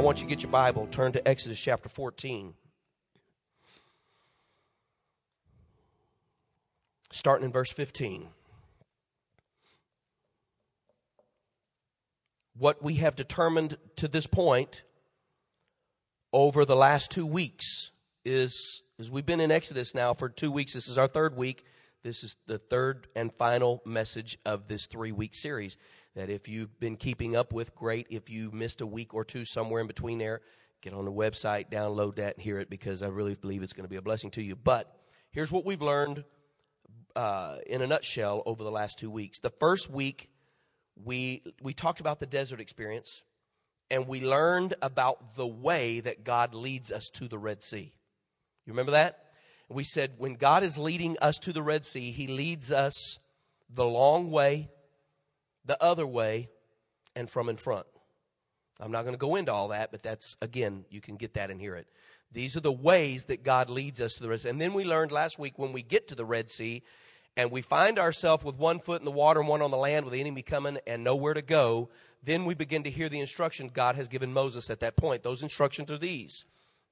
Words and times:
I 0.00 0.02
want 0.02 0.22
you 0.22 0.24
to 0.26 0.30
get 0.30 0.42
your 0.42 0.50
Bible, 0.50 0.88
turn 0.90 1.12
to 1.12 1.28
Exodus 1.28 1.60
chapter 1.60 1.90
14. 1.90 2.54
Starting 7.12 7.44
in 7.44 7.52
verse 7.52 7.70
15. 7.70 8.28
What 12.56 12.82
we 12.82 12.94
have 12.94 13.14
determined 13.14 13.76
to 13.96 14.08
this 14.08 14.26
point 14.26 14.84
over 16.32 16.64
the 16.64 16.76
last 16.76 17.10
two 17.10 17.26
weeks 17.26 17.90
is, 18.24 18.80
is 18.98 19.10
we've 19.10 19.26
been 19.26 19.38
in 19.38 19.50
Exodus 19.50 19.94
now 19.94 20.14
for 20.14 20.30
two 20.30 20.50
weeks. 20.50 20.72
This 20.72 20.88
is 20.88 20.96
our 20.96 21.08
third 21.08 21.36
week. 21.36 21.62
This 22.02 22.24
is 22.24 22.38
the 22.46 22.56
third 22.56 23.06
and 23.14 23.30
final 23.34 23.82
message 23.84 24.38
of 24.46 24.66
this 24.66 24.86
three 24.86 25.12
week 25.12 25.34
series. 25.34 25.76
That 26.16 26.28
if 26.28 26.48
you've 26.48 26.78
been 26.80 26.96
keeping 26.96 27.36
up 27.36 27.52
with, 27.52 27.74
great. 27.74 28.06
If 28.10 28.30
you 28.30 28.50
missed 28.50 28.80
a 28.80 28.86
week 28.86 29.14
or 29.14 29.24
two 29.24 29.44
somewhere 29.44 29.80
in 29.80 29.86
between 29.86 30.18
there, 30.18 30.40
get 30.82 30.92
on 30.92 31.04
the 31.04 31.12
website, 31.12 31.70
download 31.70 32.16
that, 32.16 32.34
and 32.34 32.42
hear 32.42 32.58
it 32.58 32.68
because 32.68 33.02
I 33.02 33.08
really 33.08 33.34
believe 33.34 33.62
it's 33.62 33.72
going 33.72 33.84
to 33.84 33.90
be 33.90 33.96
a 33.96 34.02
blessing 34.02 34.30
to 34.32 34.42
you. 34.42 34.56
But 34.56 34.92
here's 35.30 35.52
what 35.52 35.64
we've 35.64 35.82
learned 35.82 36.24
uh, 37.14 37.56
in 37.66 37.82
a 37.82 37.86
nutshell 37.86 38.42
over 38.46 38.64
the 38.64 38.70
last 38.70 38.98
two 38.98 39.10
weeks. 39.10 39.38
The 39.38 39.50
first 39.50 39.90
week, 39.90 40.30
we 41.02 41.42
we 41.62 41.74
talked 41.74 42.00
about 42.00 42.18
the 42.18 42.26
desert 42.26 42.60
experience, 42.60 43.22
and 43.90 44.08
we 44.08 44.20
learned 44.20 44.74
about 44.82 45.36
the 45.36 45.46
way 45.46 46.00
that 46.00 46.24
God 46.24 46.54
leads 46.54 46.90
us 46.90 47.08
to 47.14 47.28
the 47.28 47.38
Red 47.38 47.62
Sea. 47.62 47.92
You 48.66 48.72
remember 48.72 48.92
that? 48.92 49.26
We 49.68 49.84
said 49.84 50.14
when 50.18 50.34
God 50.34 50.64
is 50.64 50.76
leading 50.76 51.16
us 51.22 51.38
to 51.40 51.52
the 51.52 51.62
Red 51.62 51.86
Sea, 51.86 52.10
He 52.10 52.26
leads 52.26 52.72
us 52.72 53.20
the 53.68 53.86
long 53.86 54.30
way 54.30 54.68
the 55.64 55.82
other 55.82 56.06
way, 56.06 56.48
and 57.14 57.28
from 57.28 57.48
in 57.48 57.56
front. 57.56 57.86
I'm 58.80 58.92
not 58.92 59.02
going 59.02 59.14
to 59.14 59.18
go 59.18 59.36
into 59.36 59.52
all 59.52 59.68
that, 59.68 59.90
but 59.90 60.02
that's, 60.02 60.36
again, 60.40 60.84
you 60.90 61.00
can 61.00 61.16
get 61.16 61.34
that 61.34 61.50
and 61.50 61.60
hear 61.60 61.74
it. 61.76 61.86
These 62.32 62.56
are 62.56 62.60
the 62.60 62.72
ways 62.72 63.24
that 63.24 63.42
God 63.42 63.68
leads 63.68 64.00
us 64.00 64.14
to 64.14 64.22
the 64.22 64.28
Red 64.28 64.40
Sea. 64.40 64.48
And 64.48 64.60
then 64.60 64.72
we 64.72 64.84
learned 64.84 65.12
last 65.12 65.38
week 65.38 65.58
when 65.58 65.72
we 65.72 65.82
get 65.82 66.08
to 66.08 66.14
the 66.14 66.24
Red 66.24 66.50
Sea 66.50 66.82
and 67.36 67.50
we 67.50 67.60
find 67.60 67.98
ourselves 67.98 68.44
with 68.44 68.56
one 68.56 68.78
foot 68.78 69.00
in 69.00 69.04
the 69.04 69.10
water 69.10 69.40
and 69.40 69.48
one 69.48 69.62
on 69.62 69.70
the 69.70 69.76
land 69.76 70.04
with 70.04 70.14
the 70.14 70.20
enemy 70.20 70.42
coming 70.42 70.78
and 70.86 71.04
nowhere 71.04 71.34
to 71.34 71.42
go, 71.42 71.90
then 72.22 72.44
we 72.44 72.54
begin 72.54 72.82
to 72.84 72.90
hear 72.90 73.08
the 73.08 73.20
instruction 73.20 73.70
God 73.72 73.96
has 73.96 74.08
given 74.08 74.32
Moses 74.32 74.70
at 74.70 74.80
that 74.80 74.96
point. 74.96 75.22
Those 75.22 75.42
instructions 75.42 75.90
are 75.90 75.98
these. 75.98 76.44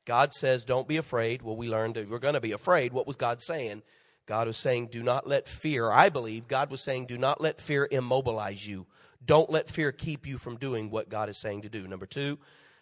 God 0.04 0.32
says, 0.32 0.64
Don't 0.64 0.88
be 0.88 0.96
afraid. 0.96 1.42
Well, 1.42 1.56
we 1.56 1.68
learned 1.68 1.96
that 1.96 2.08
we're 2.08 2.18
going 2.18 2.34
to 2.34 2.40
be 2.40 2.52
afraid. 2.52 2.92
What 2.92 3.06
was 3.06 3.16
God 3.16 3.40
saying? 3.40 3.82
God 4.28 4.46
was 4.46 4.58
saying, 4.58 4.88
do 4.88 5.02
not 5.02 5.26
let 5.26 5.48
fear, 5.48 5.90
I 5.90 6.10
believe, 6.10 6.48
God 6.48 6.70
was 6.70 6.82
saying, 6.82 7.06
do 7.06 7.16
not 7.16 7.40
let 7.40 7.58
fear 7.58 7.88
immobilize 7.90 8.66
you. 8.66 8.86
Don't 9.24 9.48
let 9.48 9.70
fear 9.70 9.90
keep 9.90 10.26
you 10.26 10.36
from 10.36 10.58
doing 10.58 10.90
what 10.90 11.08
God 11.08 11.30
is 11.30 11.38
saying 11.38 11.62
to 11.62 11.70
do. 11.70 11.88
Number 11.88 12.04
two, 12.04 12.38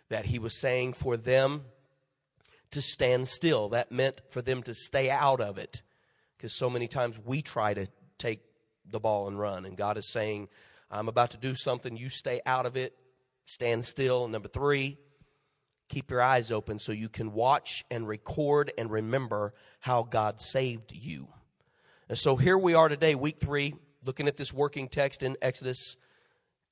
that 0.08 0.27
He 0.27 0.41
was 0.41 0.58
saying 0.58 0.94
for 0.94 1.16
them 1.16 1.62
to 2.72 2.83
stand 2.83 3.28
still. 3.28 3.69
That 3.69 3.92
meant 3.92 4.22
for 4.28 4.42
them 4.42 4.64
to 4.64 4.75
stay 4.75 5.08
out 5.08 5.41
of 5.41 5.56
it. 5.56 5.83
Because 6.36 6.53
so 6.53 6.69
many 6.69 6.88
times 6.88 7.16
we 7.25 7.42
try 7.42 7.75
to 7.75 7.86
take 8.19 8.41
the 8.91 8.98
ball 8.98 9.28
and 9.28 9.38
run. 9.38 9.66
And 9.66 9.77
God 9.77 9.98
is 9.98 10.08
saying, 10.08 10.48
I'm 10.91 11.06
about 11.08 11.31
to 11.31 11.36
do 11.36 11.55
something. 11.55 11.97
You 11.97 12.08
stay 12.08 12.41
out 12.44 12.66
of 12.66 12.77
it. 12.77 12.92
Stand 13.44 13.84
still. 13.84 14.27
Number 14.27 14.48
three, 14.48 14.98
keep 15.88 16.10
your 16.10 16.22
eyes 16.22 16.50
open 16.50 16.81
so 16.81 16.91
you 16.91 17.08
can 17.08 17.33
watch 17.33 17.84
and 17.88 18.08
record 18.08 18.72
and 18.77 18.91
remember 18.91 19.55
how 19.78 20.03
God 20.03 20.41
saved 20.41 20.91
you. 20.92 21.28
And 22.09 22.17
so 22.17 22.37
here 22.37 22.57
we 22.57 22.75
are 22.75 22.89
today, 22.89 23.17
week 23.17 23.39
three, 23.41 23.75
looking 24.05 24.29
at 24.29 24.37
this 24.37 24.53
working 24.53 24.87
text 24.87 25.25
in 25.25 25.37
Exodus. 25.43 25.97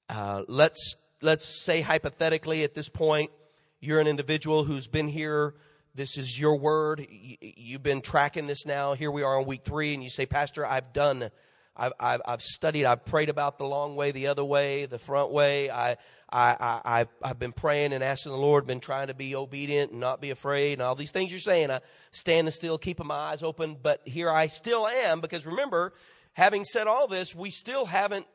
Uh, 0.08 0.44
let's 0.46 0.94
let's 1.22 1.44
say 1.44 1.80
hypothetically 1.80 2.62
at 2.62 2.74
this 2.74 2.88
point, 2.88 3.32
you're 3.80 3.98
an 3.98 4.06
individual 4.06 4.62
who's 4.62 4.86
been 4.86 5.08
here. 5.08 5.56
This 5.92 6.18
is 6.18 6.38
your 6.38 6.56
word. 6.56 7.04
You've 7.10 7.82
been 7.82 8.00
tracking 8.00 8.46
this 8.46 8.64
now. 8.64 8.94
Here 8.94 9.10
we 9.10 9.24
are 9.24 9.40
on 9.40 9.44
week 9.44 9.64
three, 9.64 9.92
and 9.92 10.04
you 10.04 10.08
say, 10.08 10.24
Pastor, 10.24 10.64
I've 10.64 10.92
done 10.92 11.30
I've, 11.76 11.92
I've, 11.98 12.20
I've, 12.24 12.42
studied, 12.42 12.84
I've 12.84 13.04
prayed 13.04 13.28
about 13.28 13.58
the 13.58 13.64
long 13.64 13.96
way, 13.96 14.12
the 14.12 14.28
other 14.28 14.44
way, 14.44 14.86
the 14.86 14.98
front 14.98 15.32
way. 15.32 15.70
I, 15.70 15.96
I, 16.30 16.80
I, 16.84 16.98
have 16.98 17.08
I've 17.22 17.38
been 17.38 17.52
praying 17.52 17.92
and 17.92 18.02
asking 18.04 18.32
the 18.32 18.38
Lord, 18.38 18.66
been 18.66 18.80
trying 18.80 19.08
to 19.08 19.14
be 19.14 19.34
obedient 19.34 19.90
and 19.90 20.00
not 20.00 20.20
be 20.20 20.30
afraid 20.30 20.74
and 20.74 20.82
all 20.82 20.94
these 20.94 21.10
things 21.10 21.32
you're 21.32 21.40
saying. 21.40 21.70
I 21.70 21.80
standing 22.12 22.52
still, 22.52 22.78
keeping 22.78 23.06
my 23.06 23.14
eyes 23.14 23.42
open, 23.42 23.76
but 23.82 24.00
here 24.04 24.30
I 24.30 24.46
still 24.46 24.86
am 24.86 25.20
because 25.20 25.46
remember, 25.46 25.92
having 26.34 26.64
said 26.64 26.86
all 26.86 27.08
this, 27.08 27.34
we 27.34 27.50
still 27.50 27.86
haven't 27.86 28.26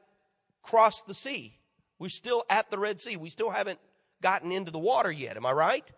crossed 0.61 1.07
the 1.07 1.13
sea. 1.13 1.57
We're 1.97 2.09
still 2.09 2.43
at 2.49 2.69
the 2.71 2.77
Red 2.77 2.99
Sea. 2.99 3.17
We 3.17 3.29
still 3.29 3.49
haven't 3.49 3.79
gotten 4.21 4.51
into 4.51 4.71
the 4.71 4.79
water 4.79 5.11
yet. 5.11 5.37
Am 5.37 5.45
I 5.45 5.51
right? 5.51 5.89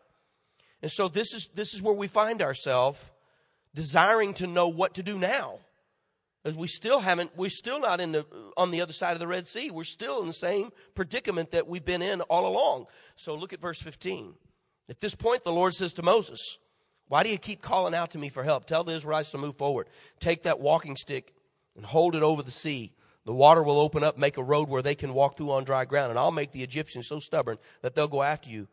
And 0.81 0.91
so 0.91 1.07
this 1.07 1.33
is, 1.33 1.49
this 1.55 1.73
is 1.73 1.81
where 1.81 1.93
we 1.93 2.07
find 2.07 2.41
ourselves 2.41 3.11
desiring 3.73 4.33
to 4.35 4.47
know 4.47 4.67
what 4.67 4.95
to 4.95 5.03
do 5.03 5.17
now. 5.17 5.59
As 6.43 6.55
we 6.55 6.67
still 6.67 6.99
haven't, 6.99 7.37
we're 7.37 7.49
still 7.49 7.79
not 7.79 8.01
in 8.01 8.13
the, 8.13 8.25
on 8.57 8.71
the 8.71 8.81
other 8.81 8.93
side 8.93 9.13
of 9.13 9.19
the 9.19 9.27
Red 9.27 9.47
Sea. 9.47 9.69
We're 9.69 9.83
still 9.83 10.21
in 10.21 10.27
the 10.27 10.33
same 10.33 10.71
predicament 10.95 11.51
that 11.51 11.67
we've 11.67 11.85
been 11.85 12.01
in 12.01 12.21
all 12.21 12.47
along. 12.47 12.85
So 13.15 13.35
look 13.35 13.53
at 13.53 13.61
verse 13.61 13.79
15. 13.79 14.33
At 14.89 14.99
this 14.99 15.13
point, 15.13 15.43
the 15.43 15.51
Lord 15.51 15.75
says 15.75 15.93
to 15.93 16.03
Moses, 16.03 16.57
Why 17.07 17.21
do 17.21 17.29
you 17.29 17.37
keep 17.37 17.61
calling 17.61 17.93
out 17.93 18.11
to 18.11 18.17
me 18.17 18.29
for 18.29 18.43
help? 18.43 18.65
Tell 18.65 18.83
the 18.83 18.95
Israelites 18.95 19.31
to 19.31 19.37
move 19.37 19.55
forward. 19.55 19.87
Take 20.19 20.43
that 20.43 20.59
walking 20.59 20.95
stick 20.95 21.33
and 21.75 21.85
hold 21.85 22.15
it 22.15 22.23
over 22.23 22.41
the 22.41 22.51
sea. 22.51 22.93
The 23.23 23.33
water 23.33 23.61
will 23.61 23.79
open 23.79 24.03
up, 24.03 24.17
make 24.17 24.37
a 24.37 24.43
road 24.43 24.67
where 24.67 24.81
they 24.81 24.95
can 24.95 25.13
walk 25.13 25.37
through 25.37 25.51
on 25.51 25.63
dry 25.63 25.85
ground, 25.85 26.09
and 26.09 26.17
I'll 26.17 26.31
make 26.31 26.51
the 26.51 26.63
Egyptians 26.63 27.07
so 27.07 27.19
stubborn 27.19 27.59
that 27.83 27.93
they'll 27.93 28.07
go 28.07 28.23
after 28.23 28.49
you. 28.49 28.67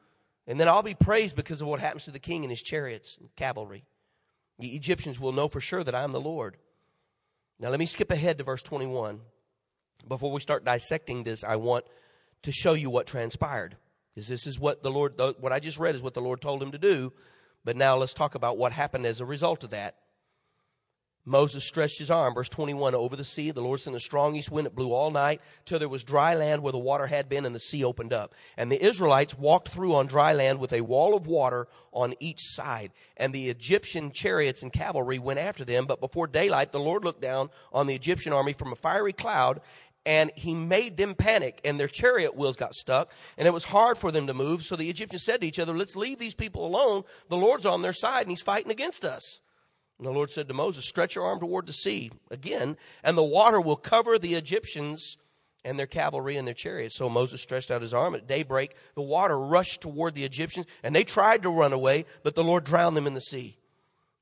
And 0.47 0.59
then 0.59 0.69
I'll 0.69 0.83
be 0.83 0.95
praised 0.95 1.37
because 1.37 1.61
of 1.61 1.69
what 1.69 1.81
happens 1.81 2.05
to 2.05 2.11
the 2.11 2.19
king 2.19 2.45
and 2.45 2.51
his 2.51 2.63
chariots 2.63 3.19
and 3.21 3.29
cavalry. 3.37 3.85
The 4.59 4.75
Egyptians 4.75 5.21
will 5.21 5.33
know 5.33 5.49
for 5.49 5.61
sure 5.61 5.85
that 5.85 5.95
I 5.95 6.03
am 6.03 6.13
the 6.13 6.21
Lord. 6.21 6.57
Now, 7.61 7.71
let 7.71 7.79
me 7.79 7.87
skip 7.87 8.11
ahead 8.11 8.39
to 8.39 8.45
verse 8.45 8.63
21. 8.63 9.21
Before 10.07 10.31
we 10.31 10.41
start 10.41 10.65
dissecting 10.65 11.25
this, 11.25 11.43
I 11.43 11.57
want 11.57 11.85
to 12.43 12.53
show 12.53 12.75
you 12.75 12.89
what 12.89 13.07
transpired. 13.07 13.77
Because 14.15 14.29
this 14.29 14.47
is 14.47 14.59
what 14.59 14.83
the 14.83 14.91
Lord, 14.91 15.21
what 15.41 15.53
I 15.53 15.59
just 15.59 15.79
read 15.79 15.95
is 15.95 16.03
what 16.03 16.15
the 16.15 16.21
Lord 16.21 16.41
told 16.41 16.63
him 16.63 16.73
to 16.73 16.79
do. 16.79 17.13
But 17.65 17.77
now 17.77 17.97
let's 17.97 18.15
talk 18.15 18.35
about 18.35 18.59
what 18.59 18.73
happened 18.73 19.07
as 19.07 19.21
a 19.21 19.27
result 19.27 19.65
of 19.65 19.71
that. 19.71 19.97
Moses 21.29 21.65
stretched 21.65 21.99
his 21.99 22.11
arm, 22.11 22.35
verse 22.35 22.49
21, 22.49 22.95
over 22.95 23.15
the 23.15 23.25
sea. 23.25 23.51
The 23.51 23.61
Lord 23.61 23.81
sent 23.81 23.95
a 23.95 24.01
strong 24.01 24.35
east 24.35 24.51
wind. 24.51 24.67
It 24.67 24.75
blew 24.75 24.93
all 24.93 25.11
night 25.11 25.41
till 25.65 25.79
there 25.79 25.89
was 25.89 26.03
dry 26.03 26.35
land 26.35 26.63
where 26.63 26.73
the 26.73 26.79
water 26.79 27.07
had 27.07 27.29
been 27.29 27.45
and 27.45 27.55
the 27.55 27.61
sea 27.61 27.85
opened 27.85 28.13
up. 28.13 28.35
And 28.57 28.73
the 28.73 28.83
Israelites 28.83 29.37
walked 29.37 29.69
through 29.69 29.95
on 29.95 30.07
dry 30.07 30.33
land 30.33 30.59
with 30.59 30.73
a 30.73 30.81
wall 30.81 31.15
of 31.15 31.27
water 31.27 31.69
on 31.93 32.15
each 32.19 32.41
side. 32.41 32.93
And 33.17 33.33
the 33.33 33.51
Egyptian 33.51 34.11
chariots 34.11 34.63
and 34.63 34.73
cavalry 34.73 35.19
went 35.19 35.39
after 35.39 35.65
them. 35.65 35.87
But 35.87 36.01
before 36.01 36.27
daylight, 36.27 36.73
the 36.73 36.81
Lord 36.81 37.05
looked 37.05 37.23
down 37.23 37.51
on 37.73 37.87
the 37.87 37.95
Egyptian 37.95 38.33
army 38.33 38.55
from 38.55 38.73
a 38.73 38.77
fiery 38.77 39.13
cloud 39.13 39.61
and 40.07 40.33
he 40.37 40.55
made 40.55 40.97
them 40.97 41.15
panic 41.15 41.61
and 41.65 41.79
their 41.79 41.89
chariot 41.89 42.35
wheels 42.35 42.57
got 42.57 42.75
stuck 42.75 43.13
and 43.37 43.47
it 43.47 43.53
was 43.53 43.65
hard 43.65 43.99
for 43.99 44.11
them 44.11 44.27
to 44.27 44.33
move. 44.33 44.63
So 44.63 44.75
the 44.75 44.89
Egyptians 44.89 45.25
said 45.25 45.43
to 45.43 45.47
each 45.47 45.59
other, 45.59 45.77
let's 45.77 45.97
leave 45.97 46.19
these 46.19 46.35
people 46.35 46.67
alone. 46.67 47.05
The 47.29 47.37
Lord's 47.37 47.67
on 47.67 47.83
their 47.83 47.93
side 47.93 48.23
and 48.23 48.31
he's 48.31 48.41
fighting 48.41 48.71
against 48.71 49.05
us. 49.05 49.41
And 49.99 50.07
the 50.07 50.13
Lord 50.13 50.31
said 50.31 50.49
to 50.49 50.55
Moses, 50.55 50.87
Stretch 50.87 51.17
your 51.17 51.25
arm 51.25 51.41
toward 51.41 51.67
the 51.67 51.73
sea 51.73 52.13
again, 52.31 52.77
and 53.03 53.19
the 53.19 53.25
water 53.25 53.61
will 53.61 53.77
cover 53.77 54.19
the 54.19 54.35
Egyptians 54.35 55.19
and 55.65 55.79
their 55.79 55.87
cavalry 55.87 56.37
and 56.37 56.47
their 56.47 56.55
chariots. 56.55 56.97
So 56.97 57.09
Moses 57.09 57.43
stretched 57.43 57.71
out 57.71 57.83
his 57.83 57.93
arm. 57.93 58.15
At 58.15 58.29
daybreak, 58.29 58.75
the 58.95 59.03
water 59.03 59.39
rushed 59.39 59.81
toward 59.81 60.15
the 60.15 60.25
Egyptians, 60.25 60.67
and 60.83 60.95
they 60.95 61.05
tried 61.05 61.43
to 61.43 61.51
run 61.51 61.73
away, 61.73 62.07
but 62.23 62.35
the 62.35 62.45
Lord 62.45 62.65
drowned 62.65 62.97
them 62.97 63.07
in 63.07 63.15
the 63.15 63.21
sea. 63.21 63.59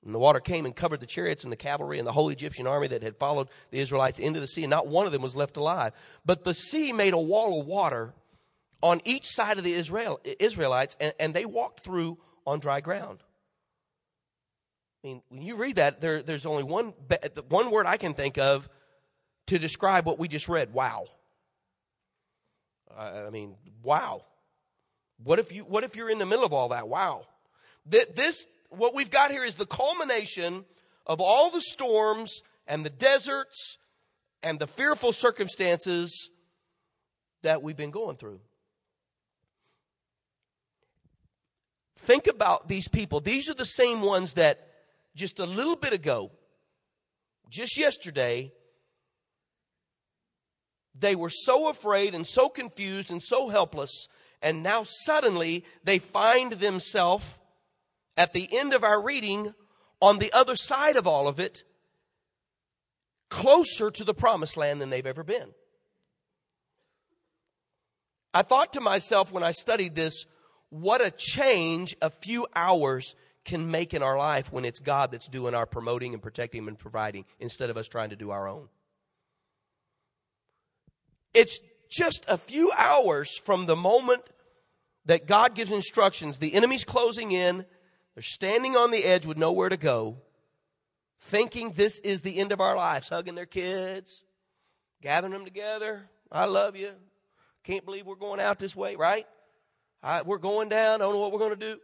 And 0.05 0.15
the 0.15 0.19
water 0.19 0.41
came 0.41 0.65
and 0.65 0.75
covered 0.75 1.01
the 1.01 1.07
chariots 1.07 1.43
and 1.43 1.53
the 1.53 1.57
cavalry 1.57 1.99
and 1.99 2.07
the 2.07 2.13
whole 2.13 2.31
Egyptian 2.31 2.67
army 2.67 2.87
that 2.89 3.03
had 3.03 3.17
followed 3.17 3.49
the 3.71 3.81
Israelites 3.81 4.19
into 4.19 4.41
the 4.41 4.47
sea, 4.47 4.63
and 4.65 4.71
not 4.71 4.87
one 4.87 5.05
of 5.05 5.13
them 5.13 5.23
was 5.23 5.37
left 5.37 5.57
alive. 5.57 5.93
But 6.25 6.45
the 6.45 6.55
sea 6.55 6.93
made 6.93 7.13
a 7.13 7.19
wall 7.19 7.61
of 7.61 7.67
water 7.67 8.15
on 8.83 9.01
each 9.05 9.27
side 9.27 9.59
of 9.59 9.65
the 9.65 9.75
Israel, 9.75 10.21
Israelites, 10.39 10.97
and, 11.01 11.13
and 11.19 11.35
they 11.35 11.45
walked 11.45 11.85
through 11.85 12.19
on 12.47 12.61
dry 12.61 12.81
ground. 12.81 13.19
I 15.07 15.09
mean, 15.09 15.23
when 15.29 15.43
you 15.43 15.55
read 15.55 15.77
that, 15.77 16.01
there, 16.01 16.21
there's 16.21 16.47
only 16.47 16.65
one, 16.65 16.93
one 17.49 17.71
word 17.71 17.87
I 17.87 17.97
can 17.97 18.13
think 18.13 18.39
of 18.39 18.69
to 19.47 19.57
describe 19.57 20.05
what 20.05 20.19
we 20.19 20.27
just 20.27 20.49
read. 20.49 20.73
Wow. 20.73 21.05
I 22.99 23.31
mean, 23.31 23.55
wow. 23.85 24.25
What 25.23 25.39
if 25.39 25.53
you, 25.53 25.63
what 25.63 25.85
if 25.85 25.95
you're 25.95 26.11
in 26.11 26.19
the 26.19 26.27
middle 26.27 26.45
of 26.45 26.53
all 26.53 26.71
that? 26.71 26.89
Wow. 26.89 27.23
This, 27.87 28.49
what 28.71 28.97
we've 28.97 29.09
got 29.09 29.31
here 29.31 29.45
is 29.45 29.55
the 29.55 29.65
culmination 29.65 30.65
of 31.07 31.21
all 31.21 31.53
the 31.53 31.61
storms 31.61 32.43
and 32.67 32.85
the 32.85 32.91
deserts 32.91 33.79
and 34.43 34.59
the 34.59 34.67
fearful 34.67 35.13
circumstances 35.13 36.31
that 37.43 37.63
we've 37.63 37.77
been 37.77 37.93
going 37.93 38.17
through. 38.17 38.41
Think 41.97 42.27
about 42.27 42.67
these 42.67 42.89
people. 42.89 43.21
These 43.21 43.49
are 43.49 43.55
the 43.55 43.65
same 43.65 44.01
ones 44.01 44.33
that 44.33 44.66
just 45.17 45.41
a 45.41 45.47
little 45.47 45.75
bit 45.75 45.93
ago, 45.93 46.31
just 47.51 47.77
yesterday, 47.77 48.53
they 50.95 51.17
were 51.17 51.31
so 51.31 51.69
afraid 51.69 52.15
and 52.15 52.27
so 52.27 52.49
confused 52.49 53.11
and 53.11 53.23
so 53.23 53.49
helpless 53.49 54.09
And 54.43 54.63
now 54.63 54.85
suddenly 54.85 55.65
they 55.85 55.99
find 55.99 56.53
themselves 56.53 57.39
at 58.17 58.33
the 58.33 58.49
end 58.57 58.75
of 58.75 58.85
our 58.85 59.03
reading 59.03 59.55
on 60.01 60.19
the 60.19 60.33
other 60.33 60.57
side 60.57 60.97
of 60.97 61.07
all 61.07 61.27
of 61.27 61.41
it, 61.41 61.65
closer 63.31 63.91
to 63.91 64.05
the 64.05 64.15
promised 64.15 64.57
land 64.57 64.81
than 64.81 64.91
they've 64.91 65.07
ever 65.07 65.25
been. 65.25 65.49
I 68.33 68.43
thought 68.43 68.75
to 68.75 68.81
myself 68.81 69.33
when 69.33 69.43
I 69.43 69.53
studied 69.53 69.95
this, 69.95 70.27
what 70.69 71.05
a 71.05 71.11
change 71.11 71.97
a 72.03 72.11
few 72.11 72.47
hours 72.55 73.15
can 73.47 73.71
make 73.71 73.95
in 73.95 74.03
our 74.03 74.19
life 74.19 74.53
when 74.53 74.65
it's 74.65 74.81
God 74.81 75.13
that's 75.13 75.29
doing 75.29 75.55
our 75.55 75.65
promoting 75.65 76.13
and 76.13 76.23
protecting 76.23 76.67
and 76.69 76.79
providing 76.79 77.25
instead 77.41 77.71
of 77.71 77.77
us 77.77 77.89
trying 77.89 78.11
to 78.11 78.17
do 78.17 78.31
our 78.31 78.47
own. 78.47 78.69
It's 81.33 81.61
just 81.89 82.25
a 82.29 82.37
few 82.37 82.73
hours 82.77 83.39
from 83.39 83.67
the 83.67 83.77
moment 83.77 84.23
that 85.07 85.27
God 85.27 85.55
gives 85.55 85.71
instructions. 85.71 86.39
The 86.39 86.55
enemy's 86.55 86.85
closing 86.85 87.33
in. 87.33 87.65
They're 88.15 88.23
standing 88.23 88.77
on 88.77 88.91
the 88.91 89.05
edge 89.05 89.27
with 89.27 89.39
nowhere 89.39 89.69
to 89.69 89.77
go, 89.77 90.17
thinking 91.21 91.73
this 91.73 91.99
is 92.01 92.23
the 92.23 92.39
end 92.39 92.51
of 92.51 92.61
our 92.61 92.77
lives, 92.77 93.09
hugging 93.09 93.35
their 93.35 93.47
kids, 93.47 94.25
gathering 95.03 95.33
them 95.33 95.45
together. 95.45 96.09
I 96.33 96.47
love 96.47 96.77
you. 96.77 96.93
Can't 97.63 97.85
believe 97.85 98.07
we're 98.07 98.17
going 98.17 98.41
out 98.41 98.59
this 98.59 98.75
way, 98.75 98.97
right? 98.97 99.27
I, 100.03 100.23
we're 100.23 100.39
going 100.39 100.69
down. 100.69 101.01
I 101.01 101.05
don't 101.05 101.15
know 101.15 101.21
what 101.21 101.33
we're 101.33 101.39
going 101.39 101.59
to 101.59 101.75
do. 101.75 101.79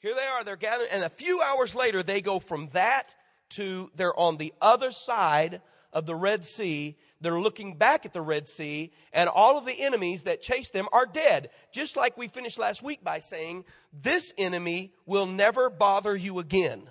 Here 0.00 0.14
they 0.14 0.26
are. 0.26 0.44
They're 0.44 0.56
gathering. 0.56 0.90
And 0.92 1.02
a 1.02 1.08
few 1.08 1.42
hours 1.42 1.74
later, 1.74 2.02
they 2.02 2.20
go 2.20 2.38
from 2.38 2.68
that 2.68 3.14
to 3.50 3.90
they're 3.96 4.18
on 4.18 4.36
the 4.36 4.52
other 4.60 4.90
side 4.90 5.60
of 5.92 6.06
the 6.06 6.14
Red 6.14 6.44
Sea. 6.44 6.96
They're 7.20 7.40
looking 7.40 7.76
back 7.76 8.06
at 8.06 8.12
the 8.12 8.20
Red 8.20 8.46
Sea, 8.46 8.92
and 9.12 9.28
all 9.28 9.58
of 9.58 9.66
the 9.66 9.82
enemies 9.82 10.22
that 10.24 10.42
chased 10.42 10.72
them 10.72 10.86
are 10.92 11.06
dead. 11.06 11.50
Just 11.72 11.96
like 11.96 12.16
we 12.16 12.28
finished 12.28 12.58
last 12.58 12.82
week 12.82 13.02
by 13.02 13.18
saying, 13.18 13.64
this 13.92 14.32
enemy 14.38 14.92
will 15.04 15.26
never 15.26 15.68
bother 15.68 16.14
you 16.14 16.38
again. 16.38 16.88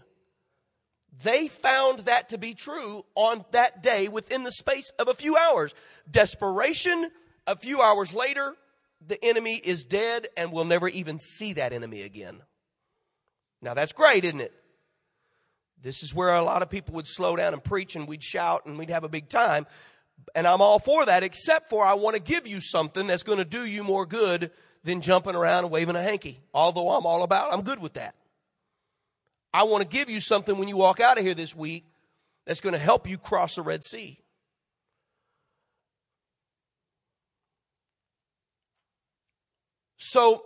They 1.23 1.47
found 1.47 1.99
that 1.99 2.29
to 2.29 2.37
be 2.37 2.53
true 2.53 3.05
on 3.15 3.45
that 3.51 3.81
day 3.81 4.07
within 4.07 4.43
the 4.43 4.51
space 4.51 4.91
of 4.99 5.07
a 5.07 5.13
few 5.13 5.37
hours. 5.37 5.73
Desperation, 6.09 7.09
a 7.47 7.55
few 7.55 7.81
hours 7.81 8.13
later, 8.13 8.53
the 9.05 9.23
enemy 9.23 9.55
is 9.55 9.85
dead 9.85 10.27
and 10.35 10.51
we'll 10.51 10.65
never 10.65 10.87
even 10.87 11.17
see 11.19 11.53
that 11.53 11.73
enemy 11.73 12.01
again. 12.03 12.41
Now 13.61 13.73
that's 13.73 13.93
great, 13.93 14.23
isn't 14.25 14.41
it? 14.41 14.53
This 15.81 16.03
is 16.03 16.13
where 16.13 16.33
a 16.33 16.43
lot 16.43 16.61
of 16.61 16.69
people 16.69 16.95
would 16.95 17.07
slow 17.07 17.35
down 17.35 17.53
and 17.53 17.63
preach 17.63 17.95
and 17.95 18.07
we'd 18.07 18.23
shout 18.23 18.65
and 18.65 18.77
we'd 18.77 18.89
have 18.89 19.03
a 19.03 19.09
big 19.09 19.29
time. 19.29 19.67
And 20.33 20.47
I'm 20.47 20.61
all 20.61 20.79
for 20.79 21.05
that, 21.05 21.23
except 21.23 21.69
for 21.69 21.83
I 21.85 21.93
want 21.93 22.15
to 22.15 22.21
give 22.21 22.47
you 22.47 22.59
something 22.59 23.07
that's 23.07 23.23
going 23.23 23.37
to 23.37 23.45
do 23.45 23.65
you 23.65 23.83
more 23.83 24.05
good 24.05 24.51
than 24.83 25.01
jumping 25.01 25.35
around 25.35 25.65
and 25.65 25.71
waving 25.71 25.95
a 25.95 26.01
hanky. 26.01 26.39
Although 26.53 26.91
I'm 26.91 27.05
all 27.05 27.23
about, 27.23 27.53
I'm 27.53 27.61
good 27.61 27.79
with 27.79 27.93
that. 27.93 28.15
I 29.53 29.63
want 29.63 29.81
to 29.83 29.87
give 29.87 30.09
you 30.09 30.19
something 30.19 30.57
when 30.57 30.67
you 30.67 30.77
walk 30.77 30.99
out 30.99 31.17
of 31.17 31.23
here 31.23 31.33
this 31.33 31.55
week 31.55 31.85
that's 32.45 32.61
going 32.61 32.73
to 32.73 32.79
help 32.79 33.07
you 33.07 33.17
cross 33.17 33.55
the 33.55 33.61
Red 33.61 33.83
Sea. 33.83 34.19
So 39.97 40.43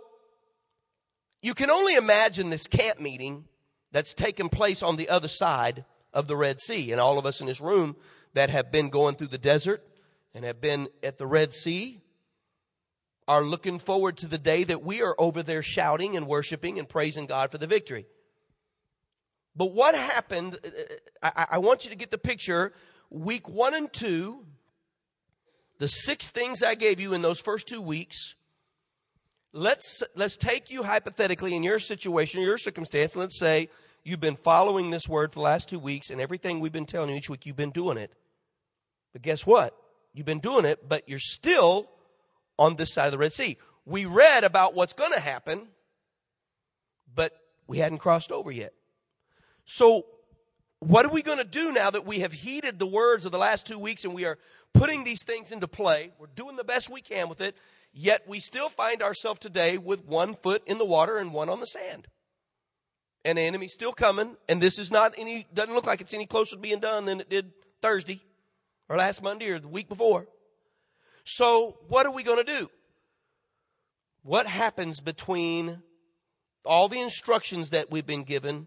you 1.42 1.54
can 1.54 1.70
only 1.70 1.96
imagine 1.96 2.50
this 2.50 2.68
camp 2.68 3.00
meeting 3.00 3.44
that's 3.90 4.14
taken 4.14 4.48
place 4.48 4.82
on 4.82 4.96
the 4.96 5.08
other 5.08 5.28
side 5.28 5.84
of 6.14 6.28
the 6.28 6.36
Red 6.36 6.60
Sea. 6.60 6.92
And 6.92 7.00
all 7.00 7.18
of 7.18 7.26
us 7.26 7.40
in 7.40 7.48
this 7.48 7.60
room 7.60 7.96
that 8.34 8.48
have 8.48 8.70
been 8.70 8.88
going 8.88 9.16
through 9.16 9.26
the 9.28 9.38
desert 9.38 9.84
and 10.34 10.44
have 10.44 10.60
been 10.60 10.88
at 11.02 11.18
the 11.18 11.26
Red 11.26 11.52
Sea 11.52 12.00
are 13.28 13.42
looking 13.42 13.78
forward 13.78 14.16
to 14.18 14.26
the 14.26 14.38
day 14.38 14.64
that 14.64 14.82
we 14.82 15.02
are 15.02 15.14
over 15.18 15.42
there 15.42 15.62
shouting 15.62 16.16
and 16.16 16.26
worshiping 16.26 16.78
and 16.78 16.88
praising 16.88 17.26
God 17.26 17.50
for 17.50 17.58
the 17.58 17.66
victory. 17.66 18.06
But 19.54 19.72
what 19.72 19.94
happened? 19.94 20.58
Uh, 20.64 20.68
uh, 21.22 21.30
I, 21.36 21.46
I 21.52 21.58
want 21.58 21.84
you 21.84 21.90
to 21.90 21.96
get 21.96 22.10
the 22.10 22.18
picture. 22.18 22.72
Week 23.10 23.48
one 23.48 23.74
and 23.74 23.92
two, 23.92 24.46
the 25.78 25.88
six 25.88 26.30
things 26.30 26.62
I 26.62 26.74
gave 26.74 27.00
you 27.00 27.12
in 27.14 27.22
those 27.22 27.40
first 27.40 27.68
two 27.68 27.82
weeks 27.82 28.34
let's 29.52 30.02
let's 30.14 30.36
take 30.36 30.70
you 30.70 30.82
hypothetically 30.82 31.54
in 31.54 31.62
your 31.62 31.78
situation, 31.78 32.42
your 32.42 32.58
circumstance, 32.58 33.16
let's 33.16 33.38
say 33.38 33.68
you've 34.04 34.20
been 34.20 34.36
following 34.36 34.90
this 34.90 35.08
word 35.08 35.32
for 35.32 35.36
the 35.36 35.42
last 35.42 35.68
two 35.68 35.78
weeks, 35.78 36.10
and 36.10 36.20
everything 36.20 36.60
we've 36.60 36.72
been 36.72 36.86
telling 36.86 37.10
you 37.10 37.16
each 37.16 37.30
week, 37.30 37.46
you've 37.46 37.56
been 37.56 37.70
doing 37.70 37.98
it. 37.98 38.12
But 39.12 39.22
guess 39.22 39.46
what? 39.46 39.76
You've 40.14 40.26
been 40.26 40.40
doing 40.40 40.64
it, 40.64 40.88
but 40.88 41.08
you're 41.08 41.18
still 41.18 41.88
on 42.58 42.76
this 42.76 42.92
side 42.92 43.06
of 43.06 43.12
the 43.12 43.18
Red 43.18 43.32
Sea. 43.32 43.56
We 43.84 44.04
read 44.04 44.44
about 44.44 44.74
what's 44.74 44.92
going 44.92 45.12
to 45.12 45.20
happen, 45.20 45.68
but 47.14 47.32
we 47.66 47.78
hadn't 47.78 47.98
crossed 47.98 48.32
over 48.32 48.50
yet. 48.50 48.72
So, 49.64 50.06
what 50.80 51.06
are 51.06 51.10
we 51.10 51.22
going 51.22 51.38
to 51.38 51.44
do 51.44 51.70
now 51.70 51.90
that 51.90 52.04
we 52.04 52.20
have 52.20 52.32
heeded 52.32 52.80
the 52.80 52.86
words 52.86 53.24
of 53.24 53.30
the 53.30 53.38
last 53.38 53.66
two 53.66 53.78
weeks 53.78 54.04
and 54.04 54.14
we 54.14 54.24
are 54.24 54.36
putting 54.74 55.04
these 55.04 55.22
things 55.22 55.52
into 55.52 55.68
play? 55.68 56.10
We're 56.18 56.26
doing 56.34 56.56
the 56.56 56.64
best 56.64 56.90
we 56.90 57.00
can 57.00 57.28
with 57.28 57.40
it. 57.40 57.56
Yet 57.92 58.22
we 58.26 58.40
still 58.40 58.68
find 58.68 59.02
ourselves 59.02 59.40
today 59.40 59.76
with 59.76 60.04
one 60.04 60.34
foot 60.34 60.62
in 60.66 60.78
the 60.78 60.84
water 60.84 61.18
and 61.18 61.32
one 61.32 61.48
on 61.48 61.60
the 61.60 61.66
sand. 61.66 62.08
And 63.24 63.38
the 63.38 63.42
enemy's 63.42 63.74
still 63.74 63.92
coming, 63.92 64.36
and 64.48 64.60
this 64.60 64.78
is 64.78 64.90
not 64.90 65.14
any, 65.16 65.46
doesn't 65.52 65.74
look 65.74 65.86
like 65.86 66.00
it's 66.00 66.14
any 66.14 66.26
closer 66.26 66.56
to 66.56 66.60
being 66.62 66.80
done 66.80 67.04
than 67.04 67.20
it 67.20 67.30
did 67.30 67.52
Thursday 67.80 68.20
or 68.88 68.96
last 68.96 69.22
Monday 69.22 69.48
or 69.50 69.60
the 69.60 69.68
week 69.68 69.88
before. 69.88 70.26
So 71.24 71.78
what 71.88 72.06
are 72.06 72.12
we 72.12 72.22
going 72.22 72.44
to 72.44 72.58
do? 72.58 72.70
What 74.22 74.46
happens 74.46 75.00
between 75.00 75.82
all 76.64 76.88
the 76.88 77.00
instructions 77.00 77.70
that 77.70 77.90
we've 77.90 78.06
been 78.06 78.24
given 78.24 78.66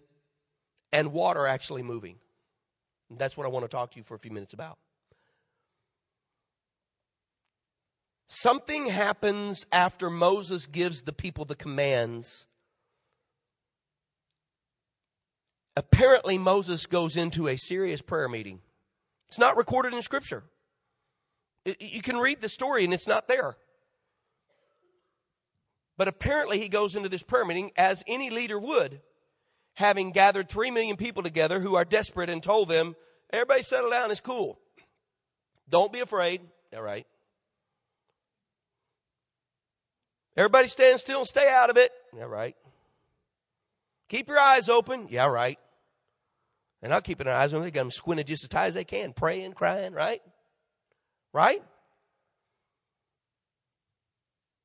and 0.93 1.11
water 1.11 1.47
actually 1.47 1.83
moving? 1.83 2.17
That's 3.09 3.35
what 3.35 3.45
I 3.45 3.49
want 3.49 3.65
to 3.65 3.69
talk 3.69 3.91
to 3.91 3.97
you 3.97 4.03
for 4.03 4.15
a 4.15 4.19
few 4.19 4.31
minutes 4.31 4.53
about. 4.53 4.77
Something 8.27 8.87
happens 8.87 9.67
after 9.71 10.09
Moses 10.09 10.65
gives 10.65 11.03
the 11.03 11.13
people 11.13 11.45
the 11.45 11.55
commands. 11.55 12.47
Apparently, 15.77 16.37
Moses 16.37 16.85
goes 16.85 17.17
into 17.17 17.47
a 17.47 17.57
serious 17.57 18.01
prayer 18.01 18.27
meeting. 18.27 18.61
It's 19.27 19.37
not 19.37 19.57
recorded 19.57 19.93
in 19.93 20.01
Scripture. 20.01 20.43
you 21.79 22.01
can 22.01 22.17
read 22.17 22.41
the 22.41 22.49
story 22.49 22.83
and 22.83 22.93
it's 22.93 23.07
not 23.07 23.27
there. 23.27 23.57
But 25.97 26.07
apparently, 26.07 26.59
he 26.59 26.67
goes 26.67 26.95
into 26.95 27.09
this 27.09 27.23
prayer 27.23 27.45
meeting 27.45 27.71
as 27.77 28.03
any 28.07 28.29
leader 28.29 28.59
would, 28.59 29.01
having 29.75 30.11
gathered 30.11 30.49
three 30.49 30.71
million 30.71 30.97
people 30.97 31.23
together 31.23 31.59
who 31.59 31.75
are 31.75 31.85
desperate 31.85 32.29
and 32.29 32.41
told 32.41 32.69
them, 32.69 32.95
Everybody 33.31 33.63
settle 33.63 33.89
down, 33.89 34.11
it's 34.11 34.21
cool. 34.21 34.59
Don't 35.69 35.91
be 35.91 35.99
afraid. 35.99 36.41
All 36.75 36.81
right. 36.81 37.05
Everybody 40.37 40.67
stand 40.67 40.99
still 40.99 41.19
and 41.19 41.27
stay 41.27 41.49
out 41.49 41.69
of 41.69 41.77
it. 41.77 41.91
Yeah, 42.15 42.23
right. 42.23 42.55
Keep 44.09 44.29
your 44.29 44.39
eyes 44.39 44.69
open. 44.69 45.07
Yeah, 45.09 45.25
right. 45.25 45.57
And 46.81 46.93
I'll 46.93 47.01
keep 47.01 47.17
their 47.17 47.33
eyes 47.33 47.53
open. 47.53 47.63
They 47.63 47.71
got 47.71 47.81
them 47.81 47.91
squinted 47.91 48.27
just 48.27 48.43
as 48.43 48.49
tight 48.49 48.67
as 48.67 48.73
they 48.73 48.83
can, 48.83 49.13
praying, 49.13 49.53
crying, 49.53 49.93
right? 49.93 50.21
Right? 51.33 51.63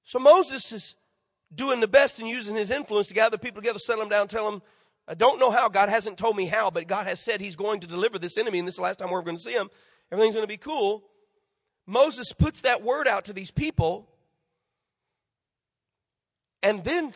So 0.04 0.18
Moses 0.18 0.72
is 0.72 0.96
doing 1.54 1.80
the 1.80 1.88
best 1.88 2.18
and 2.18 2.28
using 2.28 2.56
his 2.56 2.70
influence 2.70 3.06
to 3.06 3.14
gather 3.14 3.38
people 3.38 3.62
together, 3.62 3.78
settle 3.78 4.02
them 4.02 4.10
down, 4.10 4.28
tell 4.28 4.50
them, 4.50 4.60
I 5.06 5.14
don't 5.14 5.38
know 5.38 5.50
how. 5.50 5.68
God 5.68 5.88
hasn't 5.88 6.18
told 6.18 6.36
me 6.36 6.46
how, 6.46 6.70
but 6.70 6.86
God 6.86 7.06
has 7.06 7.20
said 7.20 7.40
he's 7.40 7.56
going 7.56 7.80
to 7.80 7.86
deliver 7.86 8.18
this 8.18 8.36
enemy, 8.36 8.58
and 8.58 8.68
this 8.68 8.74
is 8.74 8.76
the 8.76 8.82
last 8.82 8.98
time 8.98 9.10
we're 9.10 9.22
going 9.22 9.36
to 9.36 9.42
see 9.42 9.52
him. 9.52 9.70
Everything's 10.12 10.34
going 10.34 10.44
to 10.44 10.52
be 10.52 10.56
cool. 10.56 11.04
Moses 11.86 12.32
puts 12.32 12.60
that 12.62 12.82
word 12.82 13.08
out 13.08 13.24
to 13.24 13.32
these 13.32 13.50
people, 13.50 14.08
and 16.62 16.84
then 16.84 17.14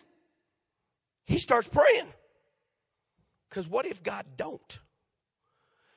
he 1.25 1.39
starts 1.39 1.69
praying. 1.69 2.07
Because 3.49 3.69
what 3.69 3.87
if 3.87 4.03
God 4.03 4.25
don't? 4.37 4.81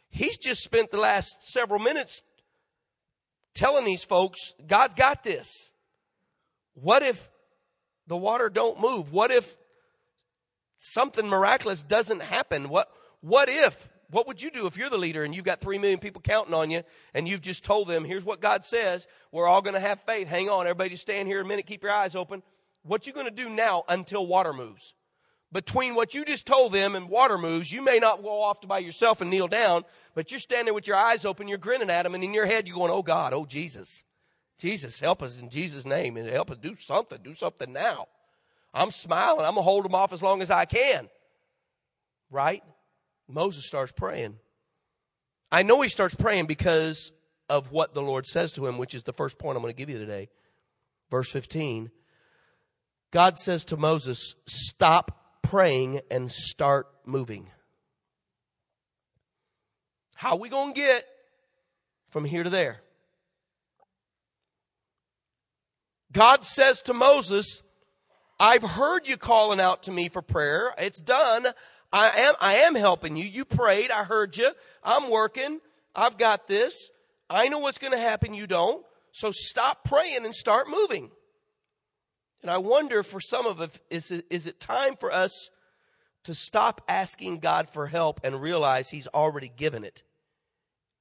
He's 0.09 0.37
just 0.37 0.63
spent 0.63 0.91
the 0.91 0.97
last 0.97 1.43
several 1.43 1.79
minutes 1.79 2.23
telling 3.53 3.85
these 3.85 4.03
folks, 4.03 4.53
God's 4.65 4.93
got 4.93 5.23
this. 5.23 5.69
What 6.75 7.01
if 7.01 7.29
the 8.05 8.17
water 8.17 8.49
don't 8.49 8.79
move? 8.79 9.11
What 9.11 9.31
if 9.31 9.57
something 10.77 11.27
miraculous 11.27 11.81
doesn't 11.81 12.21
happen? 12.21 12.69
What, 12.69 12.89
what 13.21 13.49
if, 13.49 13.89
what 14.11 14.27
would 14.27 14.41
you 14.41 14.51
do 14.51 14.67
if 14.67 14.77
you're 14.77 14.89
the 14.89 14.97
leader 14.97 15.23
and 15.23 15.35
you've 15.35 15.43
got 15.43 15.59
three 15.59 15.79
million 15.79 15.99
people 15.99 16.21
counting 16.21 16.53
on 16.53 16.69
you 16.69 16.83
and 17.13 17.27
you've 17.27 17.41
just 17.41 17.65
told 17.65 17.87
them, 17.87 18.05
here's 18.05 18.23
what 18.23 18.39
God 18.39 18.63
says. 18.63 19.07
We're 19.31 19.47
all 19.47 19.61
going 19.61 19.73
to 19.73 19.79
have 19.79 19.99
faith. 20.01 20.27
Hang 20.27 20.49
on. 20.49 20.67
Everybody 20.67 20.91
just 20.91 21.01
stand 21.01 21.27
here 21.27 21.41
a 21.41 21.45
minute. 21.45 21.65
Keep 21.65 21.83
your 21.83 21.91
eyes 21.91 22.15
open 22.15 22.43
what 22.87 23.05
you 23.05 23.13
going 23.13 23.25
to 23.25 23.31
do 23.31 23.49
now 23.49 23.83
until 23.87 24.25
water 24.25 24.53
moves. 24.53 24.93
Between 25.51 25.95
what 25.95 26.13
you 26.13 26.25
just 26.25 26.45
told 26.45 26.73
them 26.73 26.95
and 26.95 27.07
water 27.07 27.37
moves, 27.37 27.71
you 27.71 27.81
may 27.81 27.99
not 27.99 28.21
go 28.21 28.41
off 28.41 28.67
by 28.67 28.79
yourself 28.79 29.21
and 29.21 29.29
kneel 29.29 29.47
down, 29.47 29.85
but 30.13 30.29
you're 30.29 30.39
standing 30.39 30.73
with 30.73 30.87
your 30.87 30.97
eyes 30.97 31.25
open, 31.25 31.47
you're 31.47 31.57
grinning 31.57 31.89
at 31.89 32.03
them, 32.03 32.15
and 32.15 32.23
in 32.23 32.33
your 32.33 32.45
head 32.45 32.67
you're 32.67 32.75
going, 32.75 32.91
oh 32.91 33.03
God, 33.03 33.33
oh 33.33 33.45
Jesus. 33.45 34.03
Jesus, 34.57 34.99
help 34.99 35.21
us 35.21 35.37
in 35.37 35.49
Jesus' 35.49 35.85
name 35.85 36.17
and 36.17 36.27
help 36.27 36.51
us 36.51 36.57
do 36.57 36.73
something. 36.75 37.19
Do 37.23 37.33
something 37.33 37.71
now. 37.71 38.07
I'm 38.73 38.91
smiling. 38.91 39.45
I'm 39.45 39.53
going 39.53 39.57
to 39.57 39.61
hold 39.61 39.85
them 39.85 39.95
off 39.95 40.11
as 40.11 40.21
long 40.21 40.41
as 40.41 40.51
I 40.51 40.65
can. 40.65 41.09
Right? 42.29 42.63
Moses 43.27 43.65
starts 43.65 43.91
praying. 43.91 44.37
I 45.51 45.63
know 45.63 45.81
he 45.81 45.89
starts 45.89 46.15
praying 46.15 46.47
because 46.47 47.13
of 47.49 47.71
what 47.71 47.93
the 47.93 48.01
Lord 48.01 48.25
says 48.25 48.51
to 48.53 48.65
him, 48.65 48.77
which 48.77 48.93
is 48.93 49.03
the 49.03 49.13
first 49.13 49.37
point 49.37 49.55
I'm 49.55 49.63
going 49.63 49.73
to 49.73 49.77
give 49.77 49.89
you 49.89 49.97
today. 49.97 50.29
Verse 51.09 51.31
15. 51.31 51.91
God 53.11 53.37
says 53.37 53.65
to 53.65 53.77
Moses, 53.77 54.35
Stop 54.45 55.41
praying 55.41 56.01
and 56.11 56.31
start 56.31 56.87
moving. 57.05 57.49
How 60.15 60.35
we 60.35 60.49
going 60.49 60.73
to 60.73 60.79
get 60.79 61.05
from 62.09 62.25
here 62.25 62.43
to 62.43 62.49
there? 62.49 62.81
God 66.11 66.43
says 66.43 66.81
to 66.83 66.93
Moses, 66.93 67.61
I've 68.39 68.63
heard 68.63 69.07
you 69.07 69.17
calling 69.17 69.59
out 69.59 69.83
to 69.83 69.91
me 69.91 70.09
for 70.09 70.21
prayer. 70.21 70.73
It's 70.77 70.99
done. 70.99 71.47
I 71.93 72.09
am, 72.09 72.33
I 72.41 72.55
am 72.55 72.75
helping 72.75 73.15
you. 73.15 73.25
You 73.25 73.45
prayed. 73.45 73.91
I 73.91 74.03
heard 74.03 74.35
you. 74.37 74.51
I'm 74.83 75.09
working. 75.09 75.59
I've 75.95 76.17
got 76.17 76.47
this. 76.47 76.89
I 77.29 77.47
know 77.47 77.59
what's 77.59 77.77
going 77.77 77.93
to 77.93 77.99
happen. 77.99 78.33
You 78.33 78.47
don't. 78.47 78.85
So 79.11 79.31
stop 79.31 79.83
praying 79.83 80.25
and 80.25 80.33
start 80.35 80.69
moving. 80.69 81.11
And 82.41 82.51
I 82.51 82.57
wonder 82.57 83.03
for 83.03 83.19
some 83.19 83.45
of 83.45 83.59
us, 83.59 83.79
is 83.89 84.11
it, 84.11 84.25
is 84.29 84.47
it 84.47 84.59
time 84.59 84.95
for 84.95 85.11
us 85.11 85.49
to 86.23 86.33
stop 86.33 86.81
asking 86.87 87.39
God 87.39 87.69
for 87.69 87.87
help 87.87 88.19
and 88.23 88.41
realize 88.41 88.89
He's 88.89 89.07
already 89.07 89.51
given 89.55 89.83
it 89.83 90.03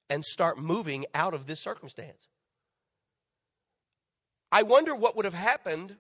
and 0.09 0.25
start 0.25 0.59
moving 0.59 1.05
out 1.15 1.35
of 1.35 1.47
this 1.47 1.61
circumstance? 1.61 2.29
I 4.51 4.63
wonder 4.63 4.95
what 4.95 5.17
would 5.17 5.25
have 5.25 5.35
happened 5.35 5.97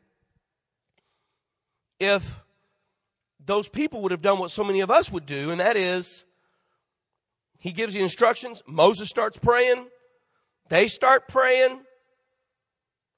if 1.98 2.40
those 3.44 3.68
people 3.68 4.02
would 4.02 4.12
have 4.12 4.22
done 4.22 4.38
what 4.38 4.50
so 4.50 4.64
many 4.64 4.80
of 4.80 4.90
us 4.90 5.10
would 5.10 5.26
do, 5.26 5.50
and 5.50 5.60
that 5.60 5.76
is, 5.76 6.24
he 7.58 7.72
gives 7.72 7.94
the 7.94 8.02
instructions, 8.02 8.62
Moses 8.66 9.08
starts 9.08 9.38
praying, 9.38 9.86
they 10.68 10.88
start 10.88 11.28
praying. 11.28 11.80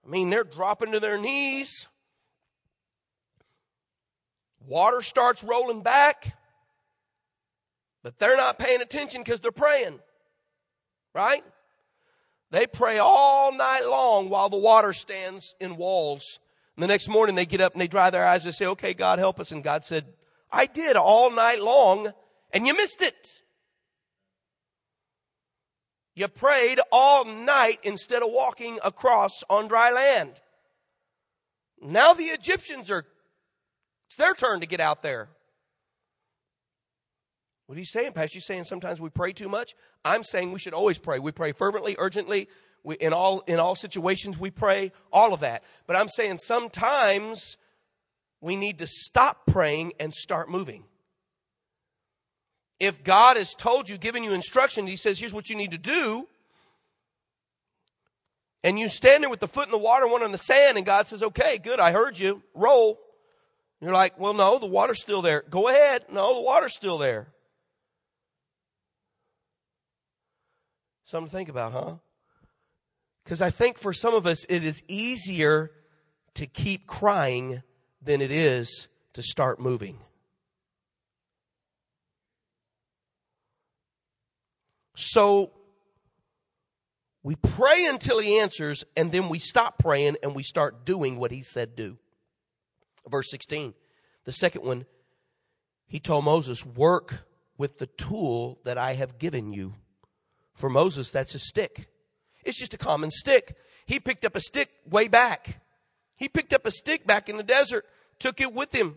I 0.04 0.08
mean, 0.08 0.30
they're 0.30 0.44
dropping 0.44 0.92
to 0.92 1.00
their 1.00 1.18
knees. 1.18 1.86
Water 4.68 5.00
starts 5.00 5.42
rolling 5.42 5.82
back, 5.82 6.36
but 8.02 8.18
they're 8.18 8.36
not 8.36 8.58
paying 8.58 8.82
attention 8.82 9.22
because 9.22 9.40
they're 9.40 9.50
praying. 9.50 9.98
Right? 11.14 11.42
They 12.50 12.66
pray 12.66 12.98
all 12.98 13.50
night 13.50 13.86
long 13.86 14.28
while 14.28 14.50
the 14.50 14.58
water 14.58 14.92
stands 14.92 15.54
in 15.58 15.76
walls. 15.76 16.38
And 16.76 16.82
the 16.82 16.86
next 16.86 17.08
morning 17.08 17.34
they 17.34 17.46
get 17.46 17.62
up 17.62 17.72
and 17.72 17.80
they 17.80 17.88
dry 17.88 18.10
their 18.10 18.26
eyes 18.26 18.44
and 18.44 18.54
say, 18.54 18.66
okay, 18.66 18.92
God 18.92 19.18
help 19.18 19.40
us. 19.40 19.52
And 19.52 19.64
God 19.64 19.84
said, 19.84 20.04
I 20.52 20.66
did 20.66 20.96
all 20.96 21.30
night 21.30 21.62
long 21.62 22.12
and 22.52 22.66
you 22.66 22.76
missed 22.76 23.00
it. 23.00 23.40
You 26.14 26.28
prayed 26.28 26.78
all 26.92 27.24
night 27.24 27.78
instead 27.84 28.22
of 28.22 28.28
walking 28.32 28.78
across 28.84 29.42
on 29.48 29.66
dry 29.66 29.92
land. 29.92 30.40
Now 31.80 32.12
the 32.12 32.24
Egyptians 32.24 32.90
are, 32.90 33.06
it's 34.08 34.16
their 34.16 34.34
turn 34.34 34.60
to 34.60 34.66
get 34.66 34.80
out 34.80 35.02
there. 35.02 35.28
What 37.66 37.76
are 37.76 37.80
you 37.80 37.84
saying, 37.84 38.12
Pastor? 38.12 38.38
You 38.38 38.40
saying 38.40 38.64
sometimes 38.64 38.98
we 38.98 39.10
pray 39.10 39.34
too 39.34 39.50
much? 39.50 39.74
I'm 40.02 40.24
saying 40.24 40.52
we 40.52 40.58
should 40.58 40.72
always 40.72 40.96
pray. 40.96 41.18
We 41.18 41.32
pray 41.32 41.52
fervently, 41.52 41.94
urgently. 41.98 42.48
We, 42.82 42.94
in 42.94 43.12
all 43.12 43.40
in 43.40 43.58
all 43.58 43.74
situations, 43.74 44.38
we 44.38 44.50
pray 44.50 44.92
all 45.12 45.34
of 45.34 45.40
that. 45.40 45.62
But 45.86 45.96
I'm 45.96 46.08
saying 46.08 46.38
sometimes 46.38 47.58
we 48.40 48.56
need 48.56 48.78
to 48.78 48.86
stop 48.86 49.44
praying 49.46 49.92
and 50.00 50.14
start 50.14 50.48
moving. 50.48 50.84
If 52.80 53.04
God 53.04 53.36
has 53.36 53.52
told 53.52 53.90
you, 53.90 53.98
given 53.98 54.24
you 54.24 54.32
instruction, 54.32 54.86
He 54.86 54.96
says, 54.96 55.18
"Here's 55.18 55.34
what 55.34 55.50
you 55.50 55.56
need 55.56 55.72
to 55.72 55.78
do," 55.78 56.26
and 58.64 58.78
you 58.78 58.88
stand 58.88 59.24
there 59.24 59.30
with 59.30 59.40
the 59.40 59.48
foot 59.48 59.66
in 59.66 59.72
the 59.72 59.76
water, 59.76 60.08
one 60.08 60.22
on 60.22 60.32
the 60.32 60.38
sand, 60.38 60.78
and 60.78 60.86
God 60.86 61.06
says, 61.06 61.22
"Okay, 61.22 61.58
good, 61.58 61.80
I 61.80 61.92
heard 61.92 62.18
you. 62.18 62.42
Roll." 62.54 62.98
You're 63.80 63.92
like, 63.92 64.18
"Well, 64.18 64.34
no, 64.34 64.58
the 64.58 64.66
water's 64.66 65.00
still 65.00 65.22
there." 65.22 65.42
Go 65.48 65.68
ahead. 65.68 66.06
No, 66.10 66.34
the 66.34 66.40
water's 66.40 66.74
still 66.74 66.98
there. 66.98 67.32
Something 71.04 71.30
to 71.30 71.36
think 71.36 71.48
about, 71.48 71.72
huh? 71.72 71.94
Because 73.24 73.40
I 73.40 73.50
think 73.50 73.78
for 73.78 73.92
some 73.92 74.14
of 74.14 74.26
us, 74.26 74.44
it 74.48 74.64
is 74.64 74.82
easier 74.88 75.70
to 76.34 76.46
keep 76.46 76.86
crying 76.86 77.62
than 78.02 78.20
it 78.20 78.30
is 78.30 78.88
to 79.14 79.22
start 79.22 79.60
moving. 79.60 79.98
So 84.94 85.52
we 87.22 87.36
pray 87.36 87.86
until 87.86 88.18
he 88.18 88.38
answers, 88.38 88.84
and 88.96 89.12
then 89.12 89.28
we 89.28 89.38
stop 89.38 89.78
praying 89.78 90.16
and 90.22 90.34
we 90.34 90.42
start 90.42 90.84
doing 90.84 91.18
what 91.18 91.30
he 91.30 91.42
said 91.42 91.76
do. 91.76 91.98
Verse 93.08 93.30
16, 93.30 93.74
the 94.24 94.32
second 94.32 94.64
one, 94.64 94.86
he 95.86 96.00
told 96.00 96.24
Moses, 96.24 96.64
Work 96.64 97.26
with 97.56 97.78
the 97.78 97.86
tool 97.86 98.58
that 98.64 98.78
I 98.78 98.94
have 98.94 99.18
given 99.18 99.52
you. 99.52 99.74
For 100.54 100.68
Moses, 100.68 101.10
that's 101.10 101.34
a 101.34 101.38
stick. 101.38 101.88
It's 102.44 102.58
just 102.58 102.74
a 102.74 102.78
common 102.78 103.10
stick. 103.10 103.56
He 103.86 104.00
picked 104.00 104.24
up 104.24 104.36
a 104.36 104.40
stick 104.40 104.70
way 104.88 105.08
back. 105.08 105.62
He 106.16 106.28
picked 106.28 106.52
up 106.52 106.66
a 106.66 106.70
stick 106.70 107.06
back 107.06 107.28
in 107.28 107.36
the 107.36 107.42
desert, 107.42 107.84
took 108.18 108.40
it 108.40 108.52
with 108.52 108.74
him. 108.74 108.96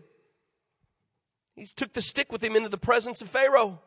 He 1.54 1.66
took 1.66 1.92
the 1.92 2.02
stick 2.02 2.32
with 2.32 2.42
him 2.42 2.56
into 2.56 2.68
the 2.68 2.78
presence 2.78 3.22
of 3.22 3.28
Pharaoh. 3.28 3.80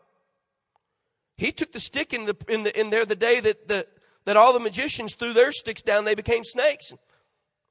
He 1.37 1.51
took 1.51 1.71
the 1.73 1.79
stick 1.79 2.13
in 2.13 2.25
the 2.25 2.35
in 2.47 2.63
the 2.63 2.79
in 2.79 2.89
there 2.91 3.05
the 3.05 3.15
day 3.15 3.39
that 3.39 3.67
the 3.67 3.87
that 4.25 4.37
all 4.37 4.53
the 4.53 4.59
magicians 4.59 5.15
threw 5.15 5.33
their 5.33 5.51
sticks 5.51 5.81
down, 5.81 6.05
they 6.05 6.15
became 6.15 6.43
snakes. 6.43 6.93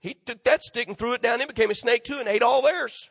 He 0.04 0.12
took 0.12 0.44
that 0.44 0.60
stick 0.60 0.86
and 0.86 0.98
threw 0.98 1.14
it 1.14 1.22
down, 1.22 1.40
it 1.40 1.48
became 1.48 1.70
a 1.70 1.74
snake 1.74 2.04
too, 2.04 2.18
and 2.18 2.28
ate 2.28 2.42
all 2.42 2.60
theirs. 2.60 3.08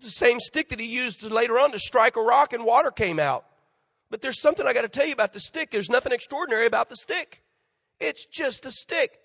The 0.00 0.08
same 0.08 0.40
stick 0.40 0.70
that 0.70 0.80
he 0.80 0.86
used 0.86 1.22
later 1.22 1.58
on 1.58 1.72
to 1.72 1.78
strike 1.78 2.16
a 2.16 2.22
rock 2.22 2.54
and 2.54 2.64
water 2.64 2.90
came 2.90 3.18
out. 3.18 3.44
But 4.08 4.22
there's 4.22 4.40
something 4.40 4.66
I 4.66 4.72
got 4.72 4.80
to 4.80 4.88
tell 4.88 5.04
you 5.04 5.12
about 5.12 5.34
the 5.34 5.40
stick. 5.40 5.70
There's 5.70 5.90
nothing 5.90 6.12
extraordinary 6.12 6.64
about 6.64 6.88
the 6.88 6.96
stick. 6.96 7.42
It's 8.00 8.24
just 8.24 8.64
a 8.64 8.70
stick. 8.70 9.20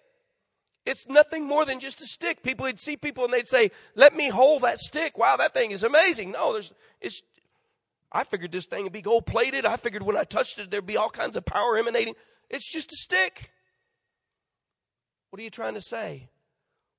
It's 0.85 1.07
nothing 1.07 1.45
more 1.45 1.63
than 1.63 1.79
just 1.79 2.01
a 2.01 2.07
stick. 2.07 2.43
People 2.43 2.65
would 2.65 2.77
see 2.77 2.97
people 2.97 3.23
and 3.23 3.31
they'd 3.31 3.47
say, 3.47 3.71
"Let 3.95 4.13
me 4.13 4.27
hold 4.27 4.63
that 4.63 4.79
stick." 4.79 5.17
Wow, 5.17 5.37
that 5.37 5.53
thing 5.53 5.71
is 5.71 5.83
amazing. 5.83 6.31
No, 6.31 6.51
there's 6.51 6.73
it's. 6.99 7.21
I 8.11 8.25
figured 8.25 8.51
this 8.51 8.65
thing 8.65 8.83
would 8.83 8.91
be 8.91 9.01
gold 9.01 9.25
plated. 9.25 9.65
I 9.65 9.77
figured 9.77 10.03
when 10.03 10.17
I 10.17 10.25
touched 10.25 10.59
it, 10.59 10.71
there'd 10.71 10.85
be 10.85 10.97
all 10.97 11.09
kinds 11.09 11.37
of 11.37 11.45
power 11.45 11.77
emanating. 11.77 12.15
It's 12.49 12.69
just 12.69 12.91
a 12.91 12.97
stick. 12.97 13.51
What 15.29 15.39
are 15.39 15.43
you 15.43 15.49
trying 15.49 15.75
to 15.75 15.81
say? 15.81 16.29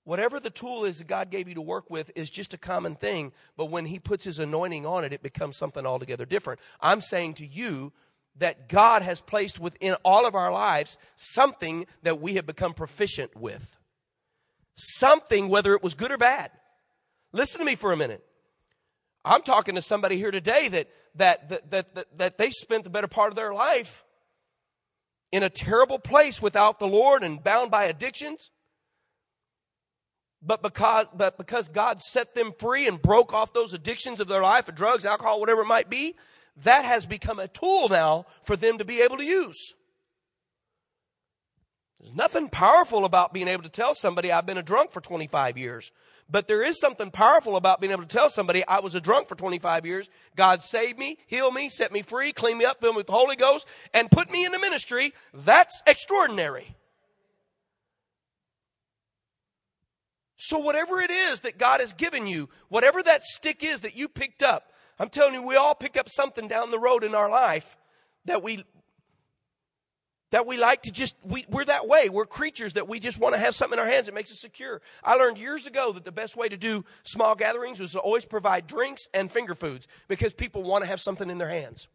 Whatever 0.05 0.41
the 0.41 0.51
tool 0.51 0.85
is 0.85 0.99
that 0.99 1.07
God 1.07 1.31
gave 1.31 1.49
you 1.49 1.55
to 1.55 1.61
work 1.61 1.91
with 1.91 2.11
is 2.15 2.31
just 2.31 2.55
a 2.55 2.59
common 2.59 2.95
thing, 2.95 3.33
but 3.57 3.67
when 3.67 3.87
He 3.87 3.99
puts 3.99 4.25
His 4.25 4.39
anointing 4.39 4.87
on 4.87 5.05
it, 5.05 5.13
it 5.13 5.23
becomes 5.23 5.57
something 5.57 5.85
altogether 5.85 6.25
different. 6.25 6.61
I'm 6.81 7.01
saying 7.01 7.35
to 7.35 7.47
you 7.47 7.93
that 8.39 8.69
God 8.69 9.03
has 9.03 9.21
placed 9.21 9.61
within 9.61 9.95
all 10.05 10.27
of 10.27 10.35
our 10.35 10.53
lives 10.53 10.97
something 11.17 11.87
that 12.03 12.21
we 12.21 12.35
have 12.35 12.47
become 12.47 12.73
proficient 12.73 13.37
with. 13.37 13.77
Something, 14.75 15.49
whether 15.49 15.75
it 15.75 15.83
was 15.83 15.95
good 15.95 16.11
or 16.11 16.17
bad. 16.17 16.51
Listen 17.33 17.59
to 17.59 17.65
me 17.65 17.75
for 17.75 17.93
a 17.93 17.97
minute. 17.97 18.25
I'm 19.25 19.43
talking 19.43 19.75
to 19.75 19.83
somebody 19.83 20.17
here 20.17 20.31
today 20.31 20.69
that, 20.69 20.89
that, 21.17 21.71
that, 21.71 21.95
that, 21.95 22.19
that, 22.19 22.39
they 22.39 22.51
spent 22.51 22.85
the 22.85 22.91
better 22.91 23.09
part 23.09 23.31
of 23.31 23.37
their 23.37 23.53
life 23.53 24.03
in 25.33 25.43
a 25.43 25.51
terrible 25.51 25.99
place 25.99 26.43
without 26.43 26.79
the 26.79 26.87
Lord 26.87 27.23
and 27.23 27.43
bound 27.43 27.71
by 27.71 27.85
addictions 27.85 28.51
but 30.43 30.63
because, 30.63 31.07
but 31.15 31.37
because 31.37 31.69
God 31.69 32.01
set 32.01 32.35
them 32.35 32.53
free 32.59 32.87
and 32.89 33.01
broke 33.01 33.35
off 33.35 33.53
those 33.53 33.73
addictions 33.73 34.21
of 34.21 34.29
their 34.29 34.43
life 34.43 34.69
of 34.69 34.75
drugs, 34.75 35.05
alcohol, 35.05 35.39
whatever 35.39 35.63
it 35.63 35.67
might 35.67 35.91
be, 35.91 36.17
that 36.65 36.85
has 36.85 37.05
become 37.07 37.39
a 37.39 37.49
tool 37.49 37.89
now 37.89 38.25
for 38.43 38.57
them 38.57 38.79
to 38.79 38.85
be 38.85 39.03
able 39.03 39.19
to 39.19 39.25
use. 39.25 39.75
There's 42.01 42.15
nothing 42.15 42.49
powerful 42.49 43.05
about 43.05 43.35
being 43.35 43.49
able 43.49 43.65
to 43.65 43.69
tell 43.69 43.95
somebody 43.95 44.33
I've 44.33 44.47
been 44.47 44.57
a 44.57 44.63
drunk 44.63 44.93
for 44.93 45.03
25 45.03 45.59
years. 45.59 45.93
But 46.31 46.47
there 46.47 46.63
is 46.63 46.79
something 46.79 47.11
powerful 47.11 47.57
about 47.57 47.81
being 47.81 47.93
able 47.93 48.03
to 48.03 48.09
tell 48.09 48.31
somebody 48.31 48.65
I 48.67 48.81
was 48.81 48.95
a 48.95 49.01
drunk 49.01 49.27
for 49.27 49.35
25 49.35 49.85
years. 49.85 50.09
God 50.37 50.63
saved 50.63 50.99
me, 50.99 51.19
healed 51.27 51.55
me, 51.55 51.69
set 51.69 51.93
me 51.93 52.03
free, 52.03 52.33
cleaned 52.33 52.59
me 52.59 52.65
up, 52.65 52.81
filled 52.81 52.95
me 52.95 52.99
with 52.99 53.09
the 53.09 53.13
Holy 53.13 53.37
Ghost, 53.37 53.67
and 53.93 54.11
put 54.11 54.31
me 54.31 54.45
in 54.45 54.53
the 54.53 54.59
ministry. 54.59 55.13
That's 55.35 55.83
extraordinary. 55.87 56.77
So, 60.37 60.59
whatever 60.59 61.01
it 61.01 61.11
is 61.11 61.41
that 61.41 61.59
God 61.59 61.81
has 61.81 61.93
given 61.93 62.27
you, 62.27 62.49
whatever 62.69 63.03
that 63.03 63.23
stick 63.23 63.63
is 63.63 63.81
that 63.81 63.97
you 63.97 64.09
picked 64.09 64.43
up, 64.43 64.73
I'm 64.99 65.09
telling 65.09 65.35
you, 65.35 65.43
we 65.43 65.57
all 65.57 65.75
pick 65.75 65.97
up 65.97 66.09
something 66.09 66.49
down 66.49 66.71
the 66.71 66.79
road 66.79 67.05
in 67.05 67.15
our 67.15 67.29
life 67.29 67.77
that 68.25 68.43
we 68.43 68.65
that 70.31 70.47
we 70.47 70.57
like 70.57 70.83
to 70.83 70.93
just, 70.93 71.17
we, 71.25 71.45
we're 71.49 71.65
that 71.65 71.89
way. 71.89 72.09
We're 72.09 72.25
creatures 72.25 72.75
that 72.75 72.89
we 72.89 73.01
just 73.01 73.19
want 73.19 73.35
to 73.35 73.41
have 73.41 73.55
something 73.55 73.79
in 73.79 73.85
our 73.85 73.91
hands 73.91 74.07
that 74.07 74.15
makes 74.15 74.31
us 74.31 74.39
secure. 74.39 74.81
I 75.03 75.15
learned 75.15 75.39
years 75.39 75.67
ago 75.67 75.93
that 75.93 76.05
the 76.05 76.13
best 76.13 76.37
way 76.37 76.49
to 76.49 76.57
do 76.57 76.85
small 77.03 77.35
gatherings 77.35 77.81
was 77.81 77.93
to 77.93 77.99
always 77.99 78.25
provide 78.25 78.67
drinks 78.67 79.09
and 79.13 79.31
finger 79.31 79.55
foods 79.55 79.89
because 80.09 80.33
people 80.33 80.63
want 80.63 80.85
to 80.85 80.89
have 80.89 81.01
something 81.01 81.29
in 81.29 81.39
their 81.39 81.49
hands. 81.49 81.89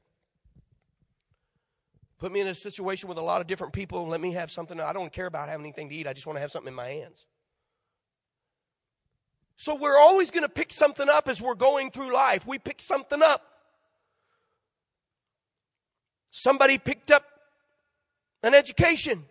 Put 2.20 2.32
me 2.32 2.42
in 2.42 2.48
a 2.48 2.56
situation 2.56 3.08
with 3.08 3.18
a 3.18 3.22
lot 3.22 3.42
of 3.42 3.48
different 3.48 3.74
people 3.74 4.02
and 4.02 4.10
let 4.10 4.22
me 4.22 4.34
have 4.34 4.52
something. 4.52 4.80
I 4.80 4.94
don't 4.94 5.12
care 5.12 5.28
about 5.28 5.48
having 5.48 5.66
anything 5.66 5.90
to 5.90 5.96
eat. 5.96 6.08
I 6.08 6.14
just 6.14 6.28
want 6.28 6.38
to 6.38 6.42
have 6.42 6.52
something 6.52 6.70
in 6.70 6.76
my 6.76 6.88
hands. 6.88 7.26
So 9.58 9.76
we're 9.76 9.98
always 9.98 10.32
going 10.32 10.44
to 10.44 10.50
pick 10.50 10.74
something 10.74 11.08
up 11.08 11.30
as 11.30 11.42
we're 11.42 11.56
going 11.56 11.92
through 11.92 12.14
life. 12.14 12.46
We 12.46 12.60
pick 12.60 12.82
something 12.82 13.22
up. 13.22 13.42
Somebody 16.32 16.78
picked 16.78 17.12
up 17.12 17.24
an 18.46 18.54
education. 18.54 19.26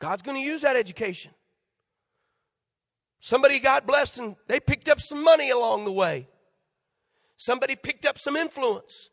God's 0.00 0.22
going 0.22 0.36
to 0.36 0.42
use 0.42 0.62
that 0.62 0.76
education. 0.76 1.32
Somebody 3.20 3.58
got 3.58 3.86
blessed 3.86 4.18
and 4.18 4.36
they 4.46 4.60
picked 4.60 4.88
up 4.88 5.00
some 5.00 5.22
money 5.22 5.50
along 5.50 5.84
the 5.84 5.92
way. 5.92 6.28
Somebody 7.36 7.76
picked 7.76 8.06
up 8.06 8.18
some 8.18 8.36
influence. 8.36 9.10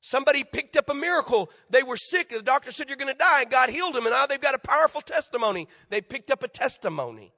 Somebody 0.00 0.42
picked 0.42 0.76
up 0.76 0.88
a 0.88 0.94
miracle. 0.94 1.50
They 1.68 1.82
were 1.82 1.96
sick. 1.96 2.30
The 2.30 2.42
doctor 2.42 2.72
said, 2.72 2.88
You're 2.88 2.96
going 2.96 3.12
to 3.12 3.18
die. 3.18 3.42
And 3.42 3.50
God 3.50 3.68
healed 3.68 3.94
them. 3.94 4.06
And 4.06 4.14
now 4.14 4.26
they've 4.26 4.40
got 4.40 4.54
a 4.54 4.58
powerful 4.58 5.02
testimony. 5.02 5.68
They 5.90 6.00
picked 6.00 6.30
up 6.30 6.42
a 6.42 6.48
testimony. 6.48 7.34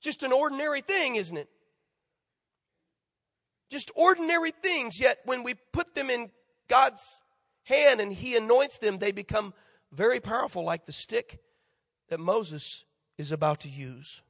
Just 0.00 0.24
an 0.24 0.32
ordinary 0.32 0.80
thing, 0.80 1.14
isn't 1.14 1.36
it? 1.36 1.48
Just 3.70 3.92
ordinary 3.94 4.50
things. 4.50 5.00
Yet 5.00 5.20
when 5.24 5.44
we 5.44 5.54
put 5.72 5.94
them 5.94 6.10
in 6.10 6.30
God's 6.68 7.21
hand 7.64 8.00
and 8.00 8.12
he 8.12 8.36
anoints 8.36 8.78
them, 8.78 8.98
they 8.98 9.12
become 9.12 9.54
very 9.92 10.20
powerful, 10.20 10.64
like 10.64 10.86
the 10.86 10.92
stick 10.92 11.40
that 12.08 12.18
Moses 12.18 12.84
is 13.18 13.32
about 13.32 13.60
to 13.60 13.68
use. 13.68 14.22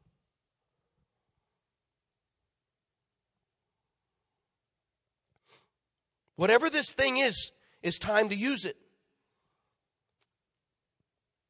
Whatever 6.37 6.69
this 6.69 6.93
thing 6.93 7.19
is, 7.19 7.53
it's 7.83 7.99
time 7.99 8.29
to 8.31 8.35
use 8.35 8.65
it. 8.65 8.77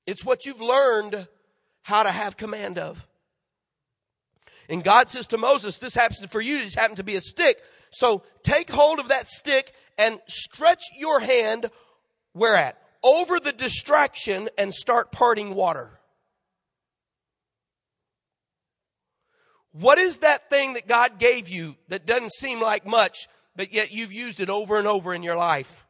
It's 0.07 0.25
what 0.25 0.45
you've 0.45 0.61
learned 0.61 1.29
how 1.83 2.03
to 2.03 2.11
have 2.11 2.37
command 2.37 2.79
of. 2.79 3.07
And 4.69 4.83
God 4.83 5.09
says 5.09 5.27
to 5.29 5.39
Moses, 5.39 5.79
this 5.79 5.95
happens 5.95 6.25
for 6.31 6.41
you, 6.41 6.59
this 6.59 6.75
happened 6.75 6.97
to 6.97 7.05
be 7.05 7.17
a 7.17 7.21
stick. 7.21 7.59
So 7.91 8.23
take 8.43 8.71
hold 8.71 8.99
of 8.99 9.09
that 9.09 9.27
stick 9.27 9.73
and 10.03 10.21
stretch 10.27 10.83
your 10.99 11.21
hand 11.21 11.71
where 12.33 12.57
at? 12.57 12.77
Over 13.05 13.39
the 13.39 13.53
distraction 13.53 14.49
and 14.59 14.75
start 14.75 15.13
parting 15.13 15.55
water. 15.55 15.99
What 19.73 19.99
is 19.99 20.19
that 20.19 20.51
thing 20.51 20.75
that 20.75 20.87
God 20.87 21.19
gave 21.19 21.49
you 21.49 21.77
that 21.89 22.05
doesn't 22.05 22.33
seem 22.33 22.61
like 22.61 22.87
much, 22.87 23.29
but 23.57 23.73
yet 23.73 23.93
you've 23.93 24.13
used 24.13 24.41
it 24.41 24.51
over 24.51 24.79
and 24.79 24.87
over 24.87 25.15
in 25.15 25.23
your 25.23 25.37
life? 25.37 25.87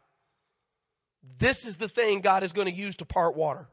This 1.38 1.64
is 1.64 1.76
the 1.76 1.88
thing 1.88 2.21
God 2.21 2.42
is 2.42 2.52
going 2.52 2.69
to 2.69 2.75
use 2.75 2.97
to 2.97 3.04
part 3.04 3.35
water. 3.35 3.69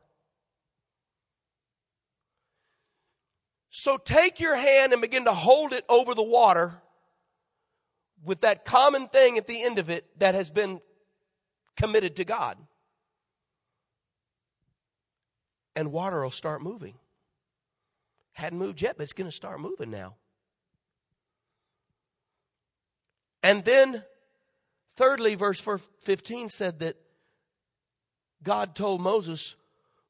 So 3.70 3.98
take 3.98 4.40
your 4.40 4.56
hand 4.56 4.94
and 4.94 5.02
begin 5.02 5.26
to 5.26 5.34
hold 5.34 5.74
it 5.74 5.86
over 5.90 6.16
the 6.16 6.24
water 6.24 6.82
with 8.24 8.42
that 8.42 8.66
common 8.66 9.08
thing 9.08 9.38
at 9.38 9.48
the 9.48 9.64
end 9.64 9.80
of 9.80 9.90
it 9.90 10.06
that 10.20 10.36
has 10.36 10.50
been 10.50 10.82
committed 11.78 12.16
to 12.18 12.26
God. 12.26 12.58
And 15.76 15.92
water 15.92 16.24
will 16.24 16.32
start 16.32 16.62
moving. 16.62 16.96
Hadn't 18.34 18.60
moved 18.60 18.82
yet, 18.82 18.98
but 18.98 19.04
it's 19.04 19.14
going 19.14 19.30
to 19.30 19.36
start 19.36 19.60
moving 19.60 19.92
now. 19.92 20.16
And 23.42 23.64
then, 23.64 24.04
thirdly, 24.96 25.36
verse 25.36 25.62
15 26.04 26.50
said 26.50 26.80
that 26.80 26.98
God 28.44 28.76
told 28.76 29.02
Moses, 29.02 29.56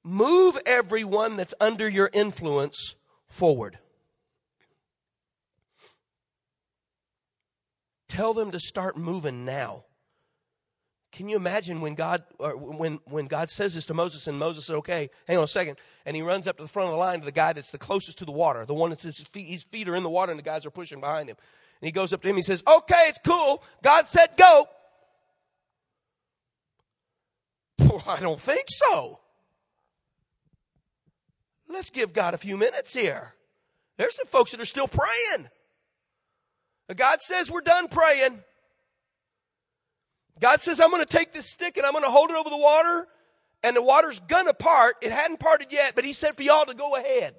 Move 0.04 0.58
everyone 0.66 1.38
that's 1.38 1.54
under 1.60 1.88
your 1.88 2.10
influence 2.14 2.96
forward. 3.28 3.78
Tell 8.10 8.34
them 8.34 8.52
to 8.52 8.60
start 8.60 8.98
moving 8.98 9.46
now. 9.46 9.86
Can 11.12 11.28
you 11.28 11.38
imagine 11.38 11.80
when 11.80 11.96
God 11.96 12.24
when 12.38 13.00
when 13.06 13.26
God 13.26 13.50
says 13.50 13.74
this 13.74 13.86
to 13.88 13.94
Moses 13.94 14.28
and 14.28 14.38
Moses 14.38 14.66
said, 14.66 14.76
"Okay, 14.78 15.10
hang 15.28 15.38
on 15.38 15.44
a 15.44 15.48
second. 15.48 15.78
and 16.06 16.16
he 16.16 16.22
runs 16.22 16.48
up 16.48 16.58
to 16.58 16.64
the 16.64 16.70
front 16.70 16.88
of 16.88 16.94
the 16.94 17.00
line 17.00 17.20
to 17.20 17.26
the 17.26 17.32
guy 17.32 17.54
that's 17.54 17.72
the 17.72 17.78
closest 17.78 18.18
to 18.20 18.26
the 18.26 18.32
water, 18.32 18.66
the 18.66 18.74
one 18.74 18.90
that's 18.90 19.04
his 19.04 19.20
feet, 19.20 19.48
his 19.48 19.64
feet 19.64 19.88
are 19.88 19.96
in 19.96 20.04
the 20.04 20.10
water 20.10 20.32
and 20.32 20.40
the 20.40 20.44
guys 20.44 20.66
are 20.66 20.72
pushing 20.72 21.00
behind 21.00 21.30
him. 21.30 21.38
And 21.82 21.88
he 21.88 21.92
goes 21.92 22.14
up 22.14 22.22
to 22.22 22.28
him. 22.28 22.36
He 22.36 22.42
says, 22.42 22.62
"Okay, 22.68 23.06
it's 23.08 23.20
cool. 23.26 23.64
God 23.82 24.08
said 24.08 24.38
go." 24.38 24.66
Well, 27.80 28.04
I 28.08 28.20
don't 28.20 28.42
think 28.42 28.66
so. 28.68 29.20
Let's 31.68 31.90
give 31.90 32.14
God 32.14 32.34
a 32.34 32.38
few 32.38 32.58
minutes 32.58 32.94
here. 32.94 33.34
There's 33.98 34.16
some 34.16 34.26
folks 34.28 34.52
that 34.52 34.62
are 34.62 34.66
still 34.66 34.88
praying. 34.88 35.50
God 36.96 37.22
says 37.22 37.52
we're 37.52 37.62
done 37.62 37.88
praying. 37.88 38.40
God 40.40 40.62
says, 40.62 40.80
I'm 40.80 40.90
going 40.90 41.06
to 41.06 41.18
take 41.18 41.34
this 41.34 41.46
stick 41.46 41.78
and 41.78 41.86
I'm 41.86 41.92
going 41.92 42.04
to 42.04 42.10
hold 42.10 42.32
it 42.32 42.36
over 42.36 42.50
the 42.50 42.58
water, 42.58 43.08
and 43.62 43.76
the 43.76 43.82
water's 43.82 44.20
going 44.22 44.46
to 44.46 44.54
part. 44.54 44.96
It 45.02 45.12
hadn't 45.12 45.40
parted 45.40 45.72
yet, 45.72 45.96
but 45.96 46.06
He 46.06 46.14
said 46.14 46.36
for 46.36 46.44
y'all 46.44 46.66
to 46.66 46.74
go 46.74 46.96
ahead. 46.96 47.36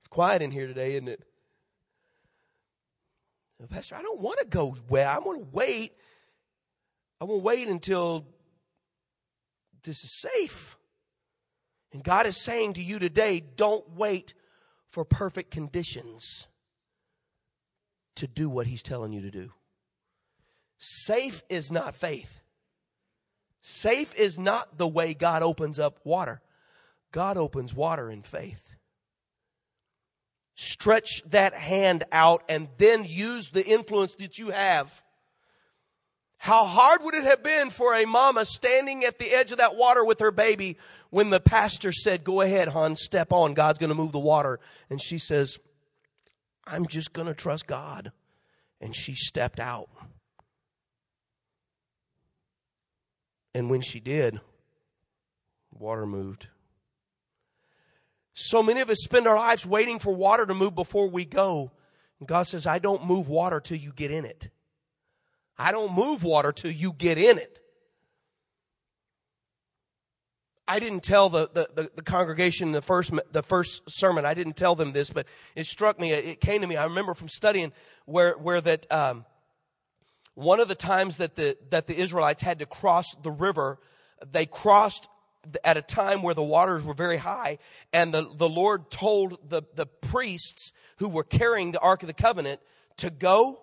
It's 0.00 0.08
quiet 0.08 0.42
in 0.42 0.50
here 0.50 0.66
today, 0.66 0.94
isn't 0.94 1.08
it? 1.08 1.22
Pastor, 3.70 3.94
I 3.94 4.02
don't 4.02 4.20
want 4.20 4.40
to 4.40 4.46
go 4.46 4.74
well. 4.88 5.08
I 5.08 5.18
want 5.20 5.40
to 5.40 5.48
wait. 5.52 5.92
I 7.20 7.24
want 7.24 7.40
to 7.40 7.44
wait 7.44 7.68
until 7.68 8.26
this 9.84 10.02
is 10.02 10.20
safe. 10.20 10.76
And 11.92 12.02
God 12.02 12.26
is 12.26 12.36
saying 12.36 12.72
to 12.74 12.82
you 12.82 12.98
today, 12.98 13.40
don't 13.40 13.88
wait 13.90 14.34
for 14.92 15.04
perfect 15.06 15.50
conditions 15.50 16.46
to 18.14 18.26
do 18.26 18.48
what 18.48 18.66
He's 18.66 18.82
telling 18.82 19.12
you 19.12 19.22
to 19.22 19.30
do. 19.30 19.50
Safe 20.78 21.42
is 21.48 21.72
not 21.72 21.94
faith. 21.94 22.40
Safe 23.62 24.14
is 24.14 24.38
not 24.38 24.76
the 24.76 24.86
way 24.86 25.14
God 25.14 25.42
opens 25.42 25.78
up 25.78 25.98
water. 26.04 26.42
God 27.10 27.38
opens 27.38 27.74
water 27.74 28.10
in 28.10 28.22
faith. 28.22 28.68
Stretch 30.54 31.22
that 31.26 31.54
hand 31.54 32.04
out 32.12 32.42
and 32.48 32.68
then 32.76 33.04
use 33.04 33.48
the 33.50 33.64
influence 33.64 34.14
that 34.16 34.38
you 34.38 34.50
have. 34.50 35.02
How 36.42 36.64
hard 36.64 37.04
would 37.04 37.14
it 37.14 37.22
have 37.22 37.44
been 37.44 37.70
for 37.70 37.94
a 37.94 38.04
mama 38.04 38.44
standing 38.44 39.04
at 39.04 39.16
the 39.16 39.30
edge 39.30 39.52
of 39.52 39.58
that 39.58 39.76
water 39.76 40.04
with 40.04 40.18
her 40.18 40.32
baby 40.32 40.76
when 41.10 41.30
the 41.30 41.38
pastor 41.38 41.92
said, 41.92 42.24
Go 42.24 42.40
ahead, 42.40 42.66
hon, 42.66 42.96
step 42.96 43.32
on. 43.32 43.54
God's 43.54 43.78
going 43.78 43.90
to 43.90 43.94
move 43.94 44.10
the 44.10 44.18
water. 44.18 44.58
And 44.90 45.00
she 45.00 45.18
says, 45.18 45.60
I'm 46.66 46.88
just 46.88 47.12
going 47.12 47.28
to 47.28 47.34
trust 47.34 47.68
God. 47.68 48.10
And 48.80 48.92
she 48.92 49.14
stepped 49.14 49.60
out. 49.60 49.88
And 53.54 53.70
when 53.70 53.80
she 53.80 54.00
did, 54.00 54.40
water 55.70 56.06
moved. 56.06 56.48
So 58.34 58.64
many 58.64 58.80
of 58.80 58.90
us 58.90 58.98
spend 59.04 59.28
our 59.28 59.36
lives 59.36 59.64
waiting 59.64 60.00
for 60.00 60.12
water 60.12 60.44
to 60.44 60.54
move 60.54 60.74
before 60.74 61.06
we 61.06 61.24
go. 61.24 61.70
And 62.18 62.26
God 62.26 62.48
says, 62.48 62.66
I 62.66 62.80
don't 62.80 63.06
move 63.06 63.28
water 63.28 63.60
till 63.60 63.78
you 63.78 63.92
get 63.92 64.10
in 64.10 64.24
it. 64.24 64.50
I 65.62 65.70
don't 65.70 65.92
move 65.92 66.24
water 66.24 66.50
till 66.50 66.72
you 66.72 66.92
get 66.92 67.18
in 67.18 67.38
it. 67.38 67.60
I 70.66 70.80
didn't 70.80 71.04
tell 71.04 71.28
the, 71.28 71.48
the, 71.52 71.68
the, 71.72 71.90
the, 71.94 72.02
congregation 72.02 72.72
the 72.72 72.82
first, 72.82 73.12
the 73.30 73.44
first 73.44 73.82
sermon, 73.88 74.24
I 74.24 74.34
didn't 74.34 74.56
tell 74.56 74.74
them 74.74 74.92
this, 74.92 75.10
but 75.10 75.26
it 75.54 75.66
struck 75.66 76.00
me, 76.00 76.12
it 76.12 76.40
came 76.40 76.62
to 76.62 76.66
me. 76.66 76.76
I 76.76 76.84
remember 76.84 77.14
from 77.14 77.28
studying 77.28 77.72
where, 78.06 78.36
where 78.38 78.60
that, 78.60 78.90
um, 78.92 79.24
one 80.34 80.58
of 80.58 80.66
the 80.66 80.74
times 80.74 81.18
that 81.18 81.36
the, 81.36 81.56
that 81.70 81.86
the 81.86 81.96
Israelites 81.96 82.42
had 82.42 82.58
to 82.58 82.66
cross 82.66 83.14
the 83.22 83.30
river, 83.30 83.78
they 84.30 84.46
crossed 84.46 85.08
at 85.64 85.76
a 85.76 85.82
time 85.82 86.22
where 86.22 86.34
the 86.34 86.42
waters 86.42 86.82
were 86.82 86.94
very 86.94 87.18
high, 87.18 87.58
and 87.92 88.12
the, 88.12 88.28
the 88.36 88.48
Lord 88.48 88.90
told 88.90 89.48
the, 89.48 89.62
the 89.76 89.86
priests 89.86 90.72
who 90.98 91.08
were 91.08 91.24
carrying 91.24 91.70
the 91.70 91.80
Ark 91.80 92.02
of 92.02 92.08
the 92.08 92.14
Covenant 92.14 92.60
to 92.96 93.10
go 93.10 93.61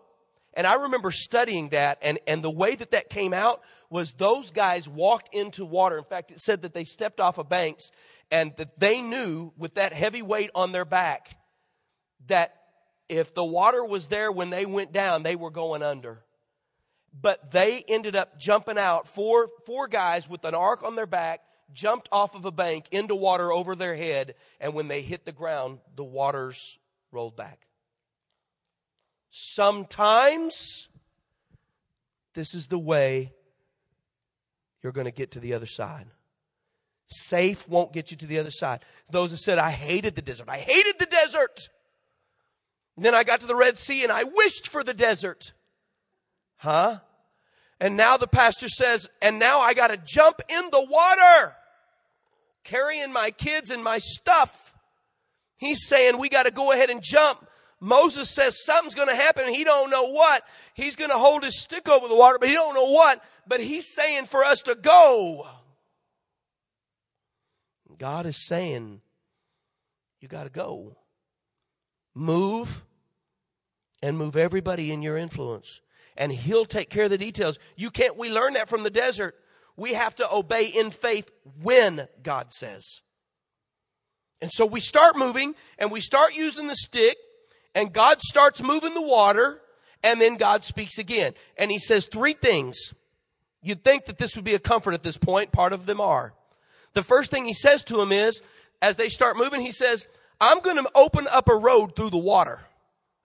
and 0.53 0.65
I 0.67 0.75
remember 0.75 1.12
studying 1.12 1.69
that, 1.69 1.99
and, 2.01 2.19
and 2.27 2.43
the 2.43 2.49
way 2.49 2.75
that 2.75 2.91
that 2.91 3.09
came 3.09 3.33
out 3.33 3.62
was 3.89 4.13
those 4.13 4.51
guys 4.51 4.89
walked 4.89 5.33
into 5.33 5.65
water. 5.65 5.97
In 5.97 6.03
fact, 6.03 6.31
it 6.31 6.39
said 6.39 6.63
that 6.63 6.73
they 6.73 6.83
stepped 6.83 7.19
off 7.19 7.38
of 7.38 7.49
banks, 7.49 7.91
and 8.31 8.55
that 8.57 8.79
they 8.79 9.01
knew 9.01 9.51
with 9.57 9.75
that 9.75 9.93
heavy 9.93 10.21
weight 10.21 10.51
on 10.53 10.71
their 10.71 10.85
back 10.85 11.38
that 12.27 12.55
if 13.07 13.33
the 13.33 13.43
water 13.43 13.83
was 13.83 14.07
there 14.07 14.31
when 14.31 14.49
they 14.49 14.65
went 14.65 14.91
down, 14.91 15.23
they 15.23 15.35
were 15.35 15.49
going 15.49 15.81
under. 15.81 16.23
but 17.13 17.51
they 17.51 17.83
ended 17.88 18.15
up 18.15 18.39
jumping 18.39 18.77
out. 18.77 19.07
Four, 19.07 19.49
four 19.65 19.88
guys 19.88 20.29
with 20.29 20.43
an 20.45 20.55
ark 20.55 20.83
on 20.83 20.95
their 20.95 21.07
back 21.07 21.41
jumped 21.73 22.09
off 22.12 22.35
of 22.35 22.45
a 22.45 22.51
bank 22.51 22.85
into 22.91 23.15
water 23.15 23.51
over 23.51 23.75
their 23.75 23.95
head, 23.95 24.35
and 24.59 24.73
when 24.73 24.88
they 24.88 25.01
hit 25.01 25.25
the 25.25 25.31
ground, 25.31 25.79
the 25.95 26.03
waters 26.03 26.77
rolled 27.12 27.35
back. 27.35 27.65
Sometimes 29.29 30.89
this 32.33 32.53
is 32.53 32.67
the 32.67 32.79
way 32.79 33.33
you're 34.81 34.93
going 34.93 35.05
to 35.05 35.11
get 35.11 35.31
to 35.31 35.39
the 35.39 35.53
other 35.53 35.65
side. 35.65 36.07
Safe 37.07 37.67
won't 37.67 37.91
get 37.91 38.11
you 38.11 38.17
to 38.17 38.27
the 38.27 38.39
other 38.39 38.51
side. 38.51 38.85
Those 39.11 39.31
that 39.31 39.37
said, 39.37 39.57
I 39.57 39.71
hated 39.71 40.15
the 40.15 40.21
desert. 40.21 40.47
I 40.47 40.57
hated 40.57 40.99
the 40.99 41.05
desert. 41.05 41.69
And 42.95 43.05
then 43.05 43.15
I 43.15 43.23
got 43.23 43.39
to 43.41 43.47
the 43.47 43.55
Red 43.55 43.77
Sea 43.77 44.03
and 44.03 44.11
I 44.11 44.23
wished 44.23 44.67
for 44.67 44.83
the 44.83 44.93
desert. 44.93 45.53
Huh? 46.57 46.99
And 47.79 47.95
now 47.95 48.17
the 48.17 48.27
pastor 48.27 48.67
says, 48.67 49.09
and 49.21 49.39
now 49.39 49.59
I 49.59 49.73
got 49.73 49.87
to 49.87 49.97
jump 49.97 50.41
in 50.49 50.69
the 50.69 50.85
water, 50.85 51.55
carrying 52.63 53.11
my 53.11 53.31
kids 53.31 53.71
and 53.71 53.83
my 53.83 53.97
stuff. 53.99 54.73
He's 55.57 55.87
saying 55.87 56.17
we 56.17 56.29
got 56.29 56.43
to 56.43 56.51
go 56.51 56.71
ahead 56.71 56.89
and 56.89 57.01
jump. 57.01 57.48
Moses 57.79 58.29
says 58.29 58.63
something's 58.63 58.95
going 58.95 59.07
to 59.07 59.15
happen 59.15 59.45
and 59.45 59.55
he 59.55 59.63
don't 59.63 59.89
know 59.89 60.09
what. 60.09 60.43
He's 60.73 60.95
going 60.95 61.11
to 61.11 61.17
hold 61.17 61.43
his 61.43 61.59
stick 61.59 61.87
over 61.87 62.07
the 62.07 62.15
water, 62.15 62.37
but 62.37 62.49
he 62.49 62.53
don't 62.53 62.75
know 62.75 62.91
what. 62.91 63.23
But 63.47 63.61
he's 63.61 63.87
saying 63.87 64.25
for 64.25 64.43
us 64.43 64.61
to 64.63 64.75
go. 64.75 65.47
God 67.97 68.25
is 68.25 68.47
saying, 68.47 69.01
you 70.21 70.27
got 70.27 70.43
to 70.43 70.49
go. 70.49 70.95
Move 72.15 72.83
and 74.01 74.17
move 74.17 74.35
everybody 74.35 74.91
in 74.91 75.01
your 75.01 75.17
influence. 75.17 75.81
And 76.17 76.31
he'll 76.31 76.65
take 76.65 76.89
care 76.89 77.05
of 77.05 77.09
the 77.09 77.17
details. 77.17 77.59
You 77.75 77.91
can't, 77.91 78.17
we 78.17 78.31
learn 78.31 78.53
that 78.53 78.69
from 78.69 78.83
the 78.83 78.89
desert. 78.89 79.35
We 79.77 79.93
have 79.93 80.15
to 80.15 80.33
obey 80.33 80.65
in 80.65 80.91
faith 80.91 81.29
when 81.61 82.07
God 82.23 82.51
says. 82.51 83.01
And 84.41 84.51
so 84.51 84.65
we 84.65 84.79
start 84.79 85.17
moving 85.17 85.55
and 85.77 85.91
we 85.91 86.01
start 86.01 86.35
using 86.35 86.67
the 86.67 86.75
stick 86.75 87.17
and 87.75 87.93
God 87.93 88.21
starts 88.21 88.62
moving 88.62 88.93
the 88.93 89.01
water 89.01 89.62
and 90.03 90.19
then 90.19 90.36
God 90.36 90.63
speaks 90.63 90.97
again. 90.97 91.34
And 91.58 91.71
he 91.71 91.79
says 91.79 92.08
three 92.08 92.34
things. 92.34 92.93
You'd 93.62 93.84
think 93.84 94.05
that 94.05 94.17
this 94.17 94.36
would 94.36 94.45
be 94.45 94.55
a 94.55 94.60
comfort 94.60 94.93
at 94.93 95.03
this 95.03 95.17
point. 95.17 95.51
Part 95.51 95.73
of 95.73 95.86
them 95.86 95.99
are. 95.99 96.34
The 96.93 97.03
first 97.03 97.32
thing 97.32 97.45
he 97.45 97.53
says 97.53 97.84
to 97.86 97.97
them 97.97 98.12
is, 98.12 98.41
as 98.82 98.97
they 98.97 99.10
start 99.10 99.38
moving, 99.38 99.62
he 99.62 99.71
says, 99.71 100.08
I'm 100.39 100.62
going 100.62 100.77
to 100.77 100.89
open 100.95 101.27
up 101.29 101.49
a 101.49 101.55
road 101.55 101.95
through 101.95 102.12
the 102.12 102.17
water. 102.17 102.62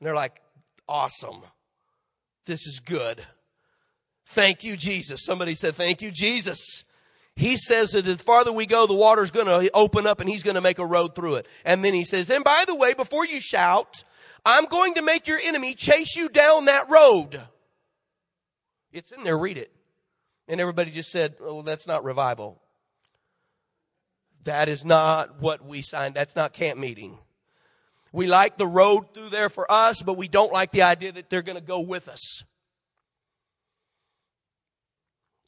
And 0.01 0.07
they're 0.07 0.15
like, 0.15 0.41
awesome. 0.89 1.43
This 2.47 2.67
is 2.67 2.81
good. 2.81 3.23
Thank 4.27 4.65
you, 4.65 4.77
Jesus. 4.77 5.25
Somebody 5.25 5.55
said, 5.55 5.77
thank 5.77 6.03
you, 6.03 6.11
Jesus. 6.11 6.85
He 7.37 7.57
says 7.57 7.91
that 7.91 8.05
the 8.05 8.17
farther 8.17 8.53
we 8.53 8.67
go, 8.67 8.87
the 8.87 8.95
water's 8.95 9.31
going 9.31 9.47
to 9.47 9.71
open 9.73 10.07
up 10.07 10.21
and 10.21 10.29
he's 10.29 10.43
going 10.43 10.55
to 10.55 10.61
make 10.61 10.79
a 10.79 10.87
road 10.87 11.15
through 11.15 11.37
it. 11.37 11.47
And 11.65 11.85
then 11.85 11.95
he 11.95 12.05
says, 12.05 12.31
and 12.31 12.45
by 12.45 12.65
the 12.67 12.75
way, 12.75 12.95
before 12.95 13.25
you 13.25 13.41
shout, 13.41 14.05
I'm 14.45 14.67
going 14.67 14.95
to 14.95 15.03
make 15.03 15.27
your 15.27 15.39
enemy 15.39 15.75
chase 15.75 16.17
you 16.17 16.29
down 16.29 16.67
that 16.67 16.91
road. 16.91 17.41
It's 18.93 19.11
in 19.11 19.25
there, 19.25 19.39
read 19.39 19.59
it. 19.59 19.73
And 20.47 20.61
everybody 20.61 20.91
just 20.91 21.11
said, 21.11 21.37
oh, 21.41 21.63
that's 21.63 21.87
not 21.87 22.05
revival. 22.05 22.61
That 24.45 24.69
is 24.69 24.85
not 24.85 25.41
what 25.41 25.65
we 25.65 25.81
signed. 25.81 26.15
That's 26.15 26.37
not 26.37 26.53
camp 26.53 26.79
meeting. 26.79 27.19
We 28.13 28.27
like 28.27 28.59
the 28.59 28.67
road 28.67 29.15
through 29.15 29.31
there 29.31 29.49
for 29.49 29.71
us, 29.73 30.03
but 30.03 30.17
we 30.17 30.29
don't 30.29 30.53
like 30.53 30.71
the 30.71 30.83
idea 30.83 31.13
that 31.13 31.31
they're 31.31 31.43
going 31.43 31.59
to 31.59 31.65
go 31.65 31.81
with 31.81 32.09
us. 32.09 32.45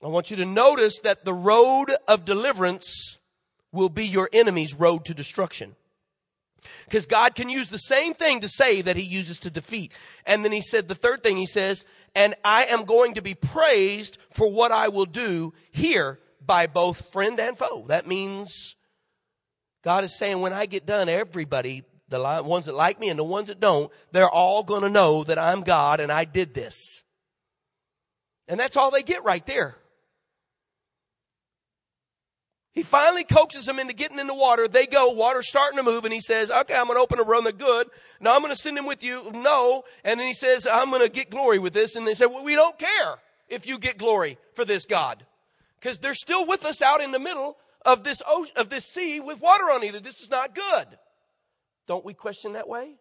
I 0.02 0.08
want 0.08 0.30
you 0.30 0.36
to 0.38 0.44
notice 0.44 1.00
that 1.00 1.24
the 1.24 1.34
road 1.34 1.94
of 2.08 2.24
deliverance 2.24 3.18
will 3.72 3.88
be 3.88 4.06
your 4.06 4.28
enemy's 4.32 4.74
road 4.74 5.04
to 5.04 5.14
destruction. 5.14 5.76
Because 6.84 7.06
God 7.06 7.34
can 7.34 7.48
use 7.48 7.68
the 7.68 7.78
same 7.78 8.14
thing 8.14 8.40
to 8.40 8.48
say 8.48 8.82
that 8.82 8.96
he 8.96 9.02
uses 9.02 9.38
to 9.40 9.50
defeat. 9.50 9.92
And 10.26 10.44
then 10.44 10.52
he 10.52 10.60
said 10.60 10.88
the 10.88 10.94
third 10.94 11.22
thing 11.22 11.36
he 11.36 11.46
says, 11.46 11.84
and 12.14 12.34
I 12.44 12.64
am 12.64 12.84
going 12.84 13.14
to 13.14 13.22
be 13.22 13.34
praised 13.34 14.18
for 14.30 14.50
what 14.50 14.72
I 14.72 14.88
will 14.88 15.06
do 15.06 15.52
here 15.70 16.18
by 16.44 16.66
both 16.66 17.10
friend 17.12 17.38
and 17.40 17.58
foe. 17.58 17.84
That 17.88 18.06
means 18.06 18.76
God 19.82 20.04
is 20.04 20.16
saying 20.16 20.40
when 20.40 20.52
I 20.52 20.66
get 20.66 20.86
done, 20.86 21.08
everybody, 21.08 21.84
the 22.08 22.20
ones 22.44 22.66
that 22.66 22.74
like 22.74 23.00
me 23.00 23.08
and 23.08 23.18
the 23.18 23.24
ones 23.24 23.48
that 23.48 23.60
don't, 23.60 23.90
they're 24.12 24.30
all 24.30 24.62
going 24.62 24.82
to 24.82 24.88
know 24.88 25.24
that 25.24 25.38
I'm 25.38 25.62
God 25.62 26.00
and 26.00 26.10
I 26.10 26.24
did 26.24 26.54
this. 26.54 27.02
And 28.48 28.58
that's 28.60 28.76
all 28.76 28.90
they 28.90 29.02
get 29.02 29.24
right 29.24 29.44
there. 29.44 29.76
He 32.76 32.82
finally 32.82 33.24
coaxes 33.24 33.64
them 33.64 33.78
into 33.78 33.94
getting 33.94 34.18
in 34.18 34.26
the 34.26 34.34
water. 34.34 34.68
They 34.68 34.86
go, 34.86 35.08
water's 35.08 35.48
starting 35.48 35.78
to 35.78 35.82
move, 35.82 36.04
and 36.04 36.12
he 36.12 36.20
says, 36.20 36.50
Okay, 36.50 36.74
I'm 36.74 36.84
going 36.84 36.98
to 36.98 37.00
open 37.00 37.18
a 37.18 37.22
road. 37.22 37.46
They're 37.46 37.52
good. 37.52 37.88
Now 38.20 38.36
I'm 38.36 38.42
going 38.42 38.52
to 38.52 38.60
send 38.60 38.76
him 38.76 38.84
with 38.84 39.02
you. 39.02 39.30
No. 39.32 39.84
And 40.04 40.20
then 40.20 40.26
he 40.26 40.34
says, 40.34 40.66
I'm 40.70 40.90
going 40.90 41.00
to 41.00 41.08
get 41.08 41.30
glory 41.30 41.58
with 41.58 41.72
this. 41.72 41.96
And 41.96 42.06
they 42.06 42.12
say, 42.12 42.26
Well, 42.26 42.44
we 42.44 42.54
don't 42.54 42.78
care 42.78 43.16
if 43.48 43.66
you 43.66 43.78
get 43.78 43.96
glory 43.96 44.36
for 44.52 44.66
this 44.66 44.84
God. 44.84 45.24
Because 45.80 46.00
they're 46.00 46.12
still 46.12 46.46
with 46.46 46.66
us 46.66 46.82
out 46.82 47.00
in 47.00 47.12
the 47.12 47.18
middle 47.18 47.56
of 47.86 48.04
this 48.04 48.20
ocean, 48.26 48.52
of 48.56 48.68
this 48.68 48.84
sea 48.84 49.20
with 49.20 49.40
water 49.40 49.64
on 49.64 49.82
either. 49.82 49.98
This 49.98 50.20
is 50.20 50.28
not 50.28 50.54
good. 50.54 50.98
Don't 51.86 52.04
we 52.04 52.12
question 52.12 52.52
that 52.52 52.68
way? 52.68 52.96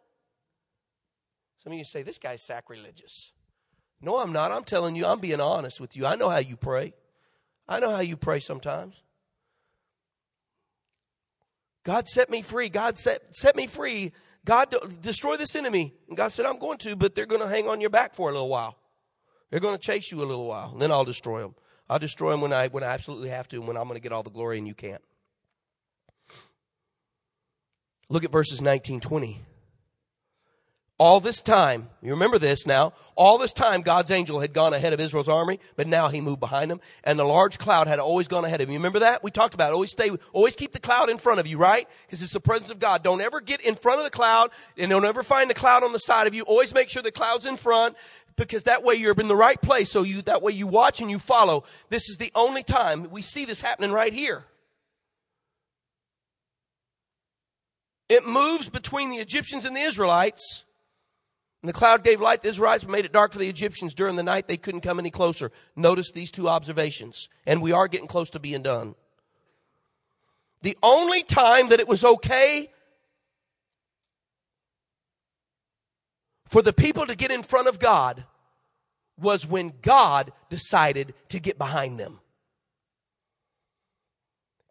Some 1.66 1.74
of 1.74 1.78
you 1.78 1.84
say, 1.84 2.02
This 2.02 2.18
guy's 2.18 2.42
sacrilegious. 2.42 3.34
No, 4.00 4.20
I'm 4.20 4.32
not. 4.32 4.54
I'm 4.54 4.64
telling 4.64 4.96
you, 4.96 5.06
I'm 5.06 5.20
being 5.20 5.42
honest 5.42 5.82
with 5.82 5.98
you. 5.98 6.06
I 6.06 6.16
know 6.16 6.30
how 6.30 6.38
you 6.38 6.56
pray. 6.56 6.94
I 7.68 7.82
know 7.82 7.92
how 7.92 8.00
you 8.00 8.16
pray 8.16 8.40
sometimes. 8.40 9.02
God 11.86 12.10
set 12.10 12.30
me 12.30 12.42
free. 12.42 12.68
God 12.68 12.98
set, 12.98 13.34
set 13.34 13.56
me 13.56 13.68
free. 13.68 14.12
God, 14.44 14.76
destroy 15.02 15.38
this 15.38 15.56
enemy. 15.56 15.94
And 16.10 16.18
God 16.18 16.30
said, 16.30 16.46
I'm 16.46 16.60
going 16.60 16.80
to, 16.80 16.96
but 16.96 17.16
they're 17.16 17.28
going 17.28 17.42
to 17.42 17.48
hang 17.48 17.70
on 17.70 17.80
your 17.80 17.92
back 17.92 18.16
for 18.16 18.30
a 18.30 18.34
little 18.34 18.50
while. 18.50 18.76
They're 19.50 19.60
going 19.60 19.78
to 19.78 19.82
chase 19.82 20.12
you 20.12 20.22
a 20.22 20.26
little 20.26 20.48
while, 20.48 20.72
and 20.72 20.82
then 20.82 20.92
I'll 20.92 21.06
destroy 21.06 21.42
them. 21.42 21.56
I'll 21.88 22.00
destroy 22.00 22.32
them 22.32 22.42
when 22.42 22.52
I, 22.52 22.68
when 22.68 22.84
I 22.84 22.88
absolutely 22.88 23.30
have 23.30 23.48
to 23.50 23.58
and 23.58 23.68
when 23.68 23.78
I'm 23.78 23.84
going 23.84 23.96
to 23.96 24.02
get 24.02 24.12
all 24.12 24.24
the 24.24 24.32
glory 24.32 24.58
and 24.58 24.68
you 24.68 24.74
can't. 24.74 25.02
Look 28.10 28.24
at 28.24 28.32
verses 28.32 28.62
19, 28.62 29.00
20. 29.00 29.42
All 30.98 31.20
this 31.20 31.42
time, 31.42 31.90
you 32.02 32.12
remember 32.12 32.40
this 32.40 32.66
now, 32.66 32.94
all 33.16 33.38
this 33.38 33.52
time 33.52 33.82
God's 33.82 34.12
angel 34.12 34.40
had 34.40 34.54
gone 34.54 34.74
ahead 34.74 34.94
of 34.94 35.02
Israel's 35.02 35.28
army, 35.28 35.60
but 35.76 35.88
now 35.88 36.08
he 36.08 36.22
moved 36.22 36.40
behind 36.40 36.72
them, 36.72 36.80
and 37.04 37.20
the 37.20 37.26
large 37.26 37.58
cloud 37.58 37.88
had 37.88 38.00
always 38.00 38.30
gone 38.30 38.46
ahead 38.46 38.62
of 38.62 38.70
him. 38.70 38.74
You 38.74 38.80
remember 38.80 39.00
that? 39.00 39.22
We 39.22 39.30
talked 39.30 39.54
about 39.54 39.72
it. 39.72 39.74
Always 39.74 39.92
stay, 39.92 40.10
always 40.32 40.56
keep 40.56 40.72
the 40.72 40.80
cloud 40.80 41.10
in 41.10 41.18
front 41.18 41.42
of 41.42 41.48
you, 41.48 41.58
right? 41.58 41.86
Because 42.06 42.22
it's 42.22 42.32
the 42.32 42.40
presence 42.40 42.72
of 42.72 42.80
God. 42.80 43.04
Don't 43.04 43.20
ever 43.20 43.42
get 43.42 43.60
in 43.60 43.76
front 43.76 44.00
of 44.00 44.06
the 44.06 44.10
cloud, 44.10 44.52
and 44.78 44.90
don't 44.90 45.04
ever 45.04 45.22
find 45.22 45.50
the 45.50 45.54
cloud 45.54 45.84
on 45.84 45.92
the 45.92 46.00
side 46.00 46.28
of 46.28 46.34
you. 46.34 46.44
Always 46.44 46.74
make 46.74 46.90
sure 46.90 47.04
the 47.04 47.12
cloud's 47.12 47.46
in 47.46 47.58
front, 47.58 47.98
because 48.38 48.64
that 48.64 48.84
way 48.84 48.96
you're 48.96 49.14
in 49.16 49.28
the 49.28 49.36
right 49.36 49.62
place. 49.62 49.92
So 49.92 50.04
you, 50.04 50.22
that 50.24 50.42
way 50.42 50.54
you 50.54 50.66
watch 50.66 51.02
and 51.02 51.12
you 51.12 51.20
follow. 51.20 51.66
This 51.90 52.10
is 52.10 52.16
the 52.18 52.32
only 52.36 52.64
time 52.64 53.10
we 53.12 53.22
see 53.22 53.44
this 53.44 53.60
happening 53.60 53.92
right 53.92 54.14
here. 54.14 54.46
It 58.08 58.26
moves 58.26 58.70
between 58.70 59.10
the 59.10 59.18
Egyptians 59.18 59.66
and 59.66 59.76
the 59.76 59.82
Israelites. 59.82 60.65
And 61.66 61.70
the 61.74 61.74
cloud 61.74 62.04
gave 62.04 62.22
light 62.22 62.44
to 62.44 62.50
Israelites, 62.50 62.84
but 62.84 62.92
made 62.92 63.06
it 63.06 63.12
dark 63.12 63.32
for 63.34 63.40
the 63.40 63.50
Egyptians. 63.50 63.96
During 63.96 64.18
the 64.18 64.22
night, 64.22 64.48
they 64.48 64.56
couldn't 64.56 64.82
come 64.82 65.00
any 65.00 65.10
closer. 65.10 65.52
Notice 65.76 66.12
these 66.12 66.30
two 66.30 66.48
observations. 66.48 67.28
And 67.48 67.60
we 67.60 67.72
are 67.72 67.88
getting 67.88 68.06
close 68.06 68.30
to 68.30 68.40
being 68.40 68.62
done. 68.62 68.94
The 70.62 70.78
only 70.84 71.24
time 71.24 71.70
that 71.70 71.80
it 71.80 71.88
was 71.88 72.06
okay 72.06 72.70
for 76.48 76.62
the 76.62 76.72
people 76.72 77.08
to 77.08 77.16
get 77.16 77.32
in 77.32 77.42
front 77.42 77.68
of 77.68 77.80
God 77.80 78.26
was 79.20 79.48
when 79.48 79.74
God 79.82 80.32
decided 80.52 81.16
to 81.30 81.40
get 81.40 81.58
behind 81.58 82.00
them. 82.00 82.20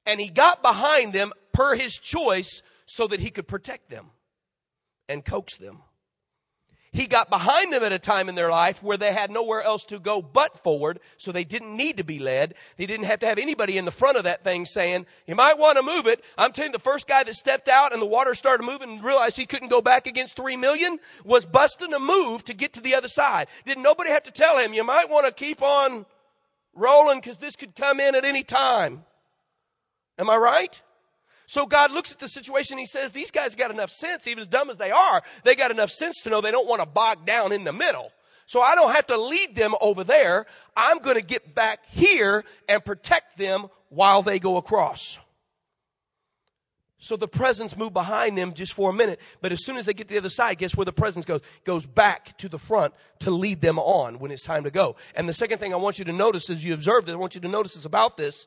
And 0.06 0.20
he 0.20 0.28
got 0.28 0.62
behind 0.62 1.12
them 1.12 1.32
per 1.52 1.74
his 1.74 1.94
choice 1.94 2.62
so 2.86 3.08
that 3.08 3.18
he 3.18 3.30
could 3.30 3.48
protect 3.48 3.90
them 3.90 4.12
and 5.08 5.24
coax 5.24 5.56
them. 5.56 5.82
He 6.94 7.08
got 7.08 7.28
behind 7.28 7.72
them 7.72 7.82
at 7.82 7.90
a 7.90 7.98
time 7.98 8.28
in 8.28 8.36
their 8.36 8.50
life 8.50 8.80
where 8.80 8.96
they 8.96 9.12
had 9.12 9.28
nowhere 9.28 9.60
else 9.60 9.84
to 9.86 9.98
go 9.98 10.22
but 10.22 10.62
forward, 10.62 11.00
so 11.16 11.32
they 11.32 11.42
didn't 11.42 11.76
need 11.76 11.96
to 11.96 12.04
be 12.04 12.20
led. 12.20 12.54
They 12.76 12.86
didn't 12.86 13.06
have 13.06 13.18
to 13.18 13.26
have 13.26 13.36
anybody 13.36 13.76
in 13.76 13.84
the 13.84 13.90
front 13.90 14.16
of 14.16 14.22
that 14.22 14.44
thing 14.44 14.64
saying, 14.64 15.06
you 15.26 15.34
might 15.34 15.58
want 15.58 15.76
to 15.76 15.82
move 15.82 16.06
it. 16.06 16.22
I'm 16.38 16.52
telling 16.52 16.70
you, 16.70 16.74
the 16.74 16.78
first 16.78 17.08
guy 17.08 17.24
that 17.24 17.34
stepped 17.34 17.68
out 17.68 17.92
and 17.92 18.00
the 18.00 18.06
water 18.06 18.32
started 18.32 18.62
moving 18.62 18.90
and 18.90 19.02
realized 19.02 19.36
he 19.36 19.44
couldn't 19.44 19.70
go 19.70 19.82
back 19.82 20.06
against 20.06 20.36
three 20.36 20.56
million 20.56 21.00
was 21.24 21.44
busting 21.44 21.92
a 21.92 21.98
move 21.98 22.44
to 22.44 22.54
get 22.54 22.72
to 22.74 22.80
the 22.80 22.94
other 22.94 23.08
side. 23.08 23.48
Didn't 23.66 23.82
nobody 23.82 24.10
have 24.10 24.22
to 24.22 24.30
tell 24.30 24.56
him, 24.58 24.72
you 24.72 24.84
might 24.84 25.10
want 25.10 25.26
to 25.26 25.32
keep 25.32 25.62
on 25.62 26.06
rolling 26.74 27.18
because 27.18 27.40
this 27.40 27.56
could 27.56 27.74
come 27.74 27.98
in 27.98 28.14
at 28.14 28.24
any 28.24 28.44
time. 28.44 29.04
Am 30.16 30.30
I 30.30 30.36
right? 30.36 30.80
So 31.46 31.66
God 31.66 31.90
looks 31.90 32.10
at 32.10 32.18
the 32.18 32.28
situation 32.28 32.78
he 32.78 32.86
says, 32.86 33.12
these 33.12 33.30
guys 33.30 33.54
got 33.54 33.70
enough 33.70 33.90
sense, 33.90 34.26
even 34.26 34.40
as 34.40 34.46
dumb 34.46 34.70
as 34.70 34.78
they 34.78 34.90
are, 34.90 35.22
they 35.44 35.54
got 35.54 35.70
enough 35.70 35.90
sense 35.90 36.22
to 36.22 36.30
know 36.30 36.40
they 36.40 36.50
don't 36.50 36.68
want 36.68 36.80
to 36.80 36.88
bog 36.88 37.26
down 37.26 37.52
in 37.52 37.64
the 37.64 37.72
middle. 37.72 38.10
So 38.46 38.60
I 38.60 38.74
don't 38.74 38.94
have 38.94 39.06
to 39.08 39.16
lead 39.16 39.54
them 39.54 39.74
over 39.80 40.04
there. 40.04 40.46
I'm 40.76 40.98
going 40.98 41.16
to 41.16 41.22
get 41.22 41.54
back 41.54 41.80
here 41.88 42.44
and 42.68 42.84
protect 42.84 43.38
them 43.38 43.66
while 43.88 44.22
they 44.22 44.38
go 44.38 44.56
across. 44.56 45.18
So 46.98 47.16
the 47.16 47.28
presence 47.28 47.76
moved 47.76 47.92
behind 47.92 48.38
them 48.38 48.54
just 48.54 48.72
for 48.72 48.88
a 48.88 48.92
minute. 48.92 49.20
But 49.42 49.52
as 49.52 49.62
soon 49.62 49.76
as 49.76 49.84
they 49.84 49.92
get 49.92 50.08
to 50.08 50.14
the 50.14 50.18
other 50.18 50.30
side, 50.30 50.56
guess 50.56 50.74
where 50.74 50.86
the 50.86 50.92
presence 50.92 51.26
goes? 51.26 51.42
Goes 51.64 51.84
back 51.84 52.36
to 52.38 52.48
the 52.48 52.58
front 52.58 52.94
to 53.20 53.30
lead 53.30 53.60
them 53.60 53.78
on 53.78 54.18
when 54.18 54.30
it's 54.30 54.42
time 54.42 54.64
to 54.64 54.70
go. 54.70 54.96
And 55.14 55.28
the 55.28 55.34
second 55.34 55.58
thing 55.58 55.74
I 55.74 55.76
want 55.76 55.98
you 55.98 56.06
to 56.06 56.12
notice 56.12 56.48
as 56.48 56.64
you 56.64 56.72
observe 56.72 57.04
this, 57.04 57.12
I 57.12 57.18
want 57.18 57.34
you 57.34 57.42
to 57.42 57.48
notice 57.48 57.76
is 57.76 57.84
about 57.84 58.16
this, 58.16 58.46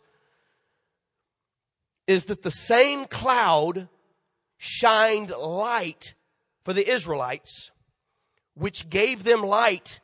is 2.08 2.26
that 2.26 2.42
the 2.42 2.52
same 2.52 3.06
cloud 3.06 3.90
shined 4.58 5.30
light 5.30 6.16
for 6.64 6.74
the 6.74 6.90
Israelites, 6.90 7.72
which 8.56 8.90
gave 8.90 9.24
them 9.24 9.44
light 9.44 10.00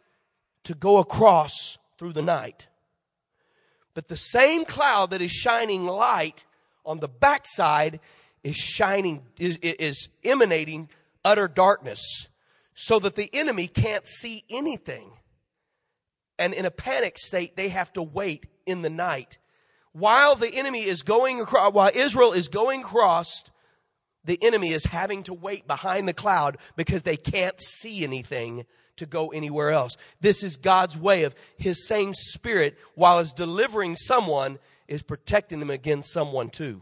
to 0.66 0.76
go 0.76 0.98
across 0.98 1.78
through 1.98 2.14
the 2.14 2.22
night. 2.22 2.68
But 3.94 4.08
the 4.08 4.18
same 4.18 4.66
cloud 4.66 5.12
that 5.12 5.22
is 5.22 5.32
shining 5.32 5.86
light 5.86 6.46
on 6.86 7.00
the 7.00 7.08
backside 7.08 8.00
is 8.44 8.56
shining, 8.56 9.24
is, 9.40 9.58
is 9.62 10.10
emanating 10.24 10.90
utter 11.24 11.48
darkness 11.48 12.28
so 12.76 13.00
that 13.00 13.16
the 13.16 13.30
enemy 13.34 13.68
can't 13.68 14.06
see 14.06 14.44
anything. 14.50 15.12
And 16.40 16.54
in 16.54 16.66
a 16.66 16.72
panic 16.72 17.18
state, 17.18 17.56
they 17.56 17.70
have 17.70 17.94
to 17.94 18.02
wait 18.02 18.48
in 18.66 18.82
the 18.82 18.90
night. 18.90 19.38
While 19.94 20.36
the 20.36 20.54
enemy 20.54 20.86
is 20.86 21.04
going 21.04 21.40
across, 21.40 21.72
while 21.72 21.92
Israel 21.94 22.34
is 22.34 22.48
going 22.48 22.82
across, 22.82 23.44
the 24.26 24.42
enemy 24.42 24.74
is 24.74 24.86
having 24.86 25.24
to 25.24 25.34
wait 25.34 25.68
behind 25.68 26.08
the 26.08 26.14
cloud 26.14 26.58
because 26.76 27.04
they 27.04 27.18
can't 27.18 27.60
see 27.62 28.04
anything 28.04 28.66
to 28.98 29.06
go 29.06 29.30
anywhere 29.30 29.72
else. 29.72 29.96
This 30.20 30.44
is 30.44 30.58
God's 30.58 30.98
way 30.98 31.24
of 31.24 31.36
His 31.58 31.88
same 31.88 32.14
Spirit, 32.14 32.78
while 32.96 33.20
is 33.20 33.34
delivering 33.34 33.96
someone, 33.96 34.60
is 34.88 35.04
protecting 35.04 35.60
them 35.60 35.70
against 35.70 36.12
someone 36.12 36.50
too. 36.50 36.82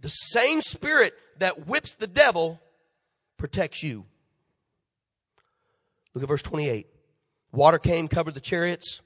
The 0.00 0.10
same 0.10 0.60
spirit 0.60 1.14
that 1.38 1.66
whips 1.66 1.94
the 1.94 2.06
devil 2.06 2.60
protects 3.38 3.82
you. 3.82 4.04
Look 6.14 6.22
at 6.22 6.28
verse 6.28 6.42
28. 6.42 6.86
Water 7.52 7.78
came, 7.78 8.08
covered 8.08 8.34
the 8.34 8.40
chariots. 8.40 9.02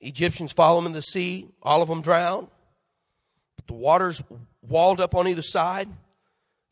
Egyptians 0.00 0.52
follow 0.52 0.80
them 0.80 0.86
in 0.86 0.92
the 0.92 1.02
sea. 1.02 1.48
All 1.62 1.82
of 1.82 1.88
them 1.88 2.02
drown. 2.02 2.48
But 3.56 3.66
the 3.66 3.74
water's 3.74 4.22
walled 4.62 5.00
up 5.00 5.14
on 5.14 5.26
either 5.28 5.42
side. 5.42 5.88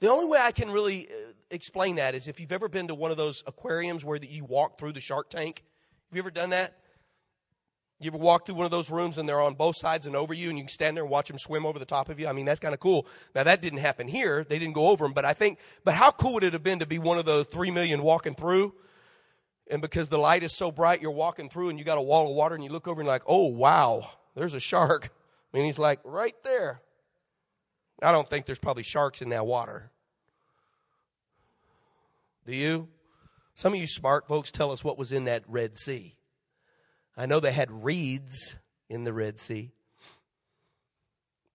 The 0.00 0.10
only 0.10 0.26
way 0.26 0.38
I 0.40 0.52
can 0.52 0.70
really 0.70 1.08
uh, 1.08 1.32
explain 1.50 1.96
that 1.96 2.14
is 2.14 2.28
if 2.28 2.40
you've 2.40 2.52
ever 2.52 2.68
been 2.68 2.88
to 2.88 2.94
one 2.94 3.10
of 3.10 3.16
those 3.16 3.42
aquariums 3.46 4.04
where 4.04 4.16
you 4.16 4.44
walk 4.44 4.78
through 4.78 4.92
the 4.92 5.00
shark 5.00 5.30
tank. 5.30 5.62
Have 6.10 6.16
you 6.16 6.22
ever 6.22 6.30
done 6.30 6.50
that? 6.50 6.78
You 8.00 8.10
ever 8.10 8.18
walk 8.18 8.44
through 8.44 8.56
one 8.56 8.64
of 8.64 8.70
those 8.70 8.90
rooms 8.90 9.18
and 9.18 9.28
they're 9.28 9.40
on 9.40 9.54
both 9.54 9.76
sides 9.76 10.06
and 10.06 10.16
over 10.16 10.34
you 10.34 10.48
and 10.48 10.58
you 10.58 10.64
can 10.64 10.68
stand 10.68 10.96
there 10.96 11.04
and 11.04 11.10
watch 11.10 11.28
them 11.28 11.38
swim 11.38 11.64
over 11.64 11.78
the 11.78 11.84
top 11.84 12.08
of 12.08 12.18
you? 12.18 12.26
I 12.26 12.32
mean, 12.32 12.44
that's 12.44 12.60
kind 12.60 12.74
of 12.74 12.80
cool. 12.80 13.06
Now 13.34 13.44
that 13.44 13.62
didn't 13.62 13.78
happen 13.78 14.08
here. 14.08 14.44
They 14.44 14.58
didn't 14.58 14.74
go 14.74 14.88
over 14.88 15.04
them, 15.04 15.12
but 15.12 15.24
I 15.24 15.32
think, 15.32 15.58
but 15.84 15.94
how 15.94 16.10
cool 16.10 16.34
would 16.34 16.44
it 16.44 16.52
have 16.52 16.62
been 16.62 16.80
to 16.80 16.86
be 16.86 16.98
one 16.98 17.18
of 17.18 17.24
those 17.24 17.46
three 17.46 17.70
million 17.70 18.02
walking 18.02 18.34
through? 18.34 18.74
And 19.70 19.80
because 19.80 20.08
the 20.08 20.18
light 20.18 20.42
is 20.42 20.54
so 20.54 20.70
bright, 20.70 21.00
you're 21.00 21.10
walking 21.10 21.48
through 21.48 21.70
and 21.70 21.78
you 21.78 21.84
got 21.84 21.96
a 21.96 22.02
wall 22.02 22.28
of 22.28 22.36
water 22.36 22.54
and 22.54 22.62
you 22.62 22.70
look 22.70 22.88
over 22.88 23.00
and 23.00 23.06
you're 23.06 23.14
like, 23.14 23.22
oh 23.26 23.46
wow, 23.46 24.08
there's 24.34 24.54
a 24.54 24.60
shark. 24.60 25.10
I 25.52 25.56
mean, 25.56 25.66
he's 25.66 25.78
like 25.78 26.00
right 26.04 26.34
there. 26.42 26.82
I 28.02 28.12
don't 28.12 28.28
think 28.28 28.44
there's 28.44 28.58
probably 28.58 28.82
sharks 28.82 29.22
in 29.22 29.30
that 29.30 29.46
water. 29.46 29.90
Do 32.44 32.54
you? 32.54 32.88
Some 33.54 33.72
of 33.72 33.78
you 33.78 33.86
smart 33.86 34.26
folks 34.26 34.50
tell 34.50 34.72
us 34.72 34.84
what 34.84 34.98
was 34.98 35.12
in 35.12 35.24
that 35.24 35.44
Red 35.46 35.76
Sea. 35.76 36.16
I 37.16 37.26
know 37.26 37.40
they 37.40 37.52
had 37.52 37.84
reeds 37.84 38.56
in 38.88 39.04
the 39.04 39.12
Red 39.12 39.38
Sea. 39.38 39.70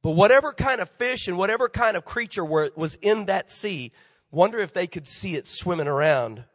But 0.02 0.12
whatever 0.12 0.54
kind 0.54 0.80
of 0.80 0.89
fish 0.91 1.28
and 1.28 1.38
whatever 1.38 1.67
kind 1.67 1.98
of 1.98 2.06
creature 2.06 2.45
were, 2.45 2.72
was 2.76 2.95
in 3.02 3.26
that 3.26 3.52
sea, 3.52 3.91
wonder 4.32 4.60
if 4.60 4.74
they 4.74 4.88
could 4.88 5.08
see 5.08 5.36
it 5.36 5.48
swimming 5.48 5.88
around 5.88 6.45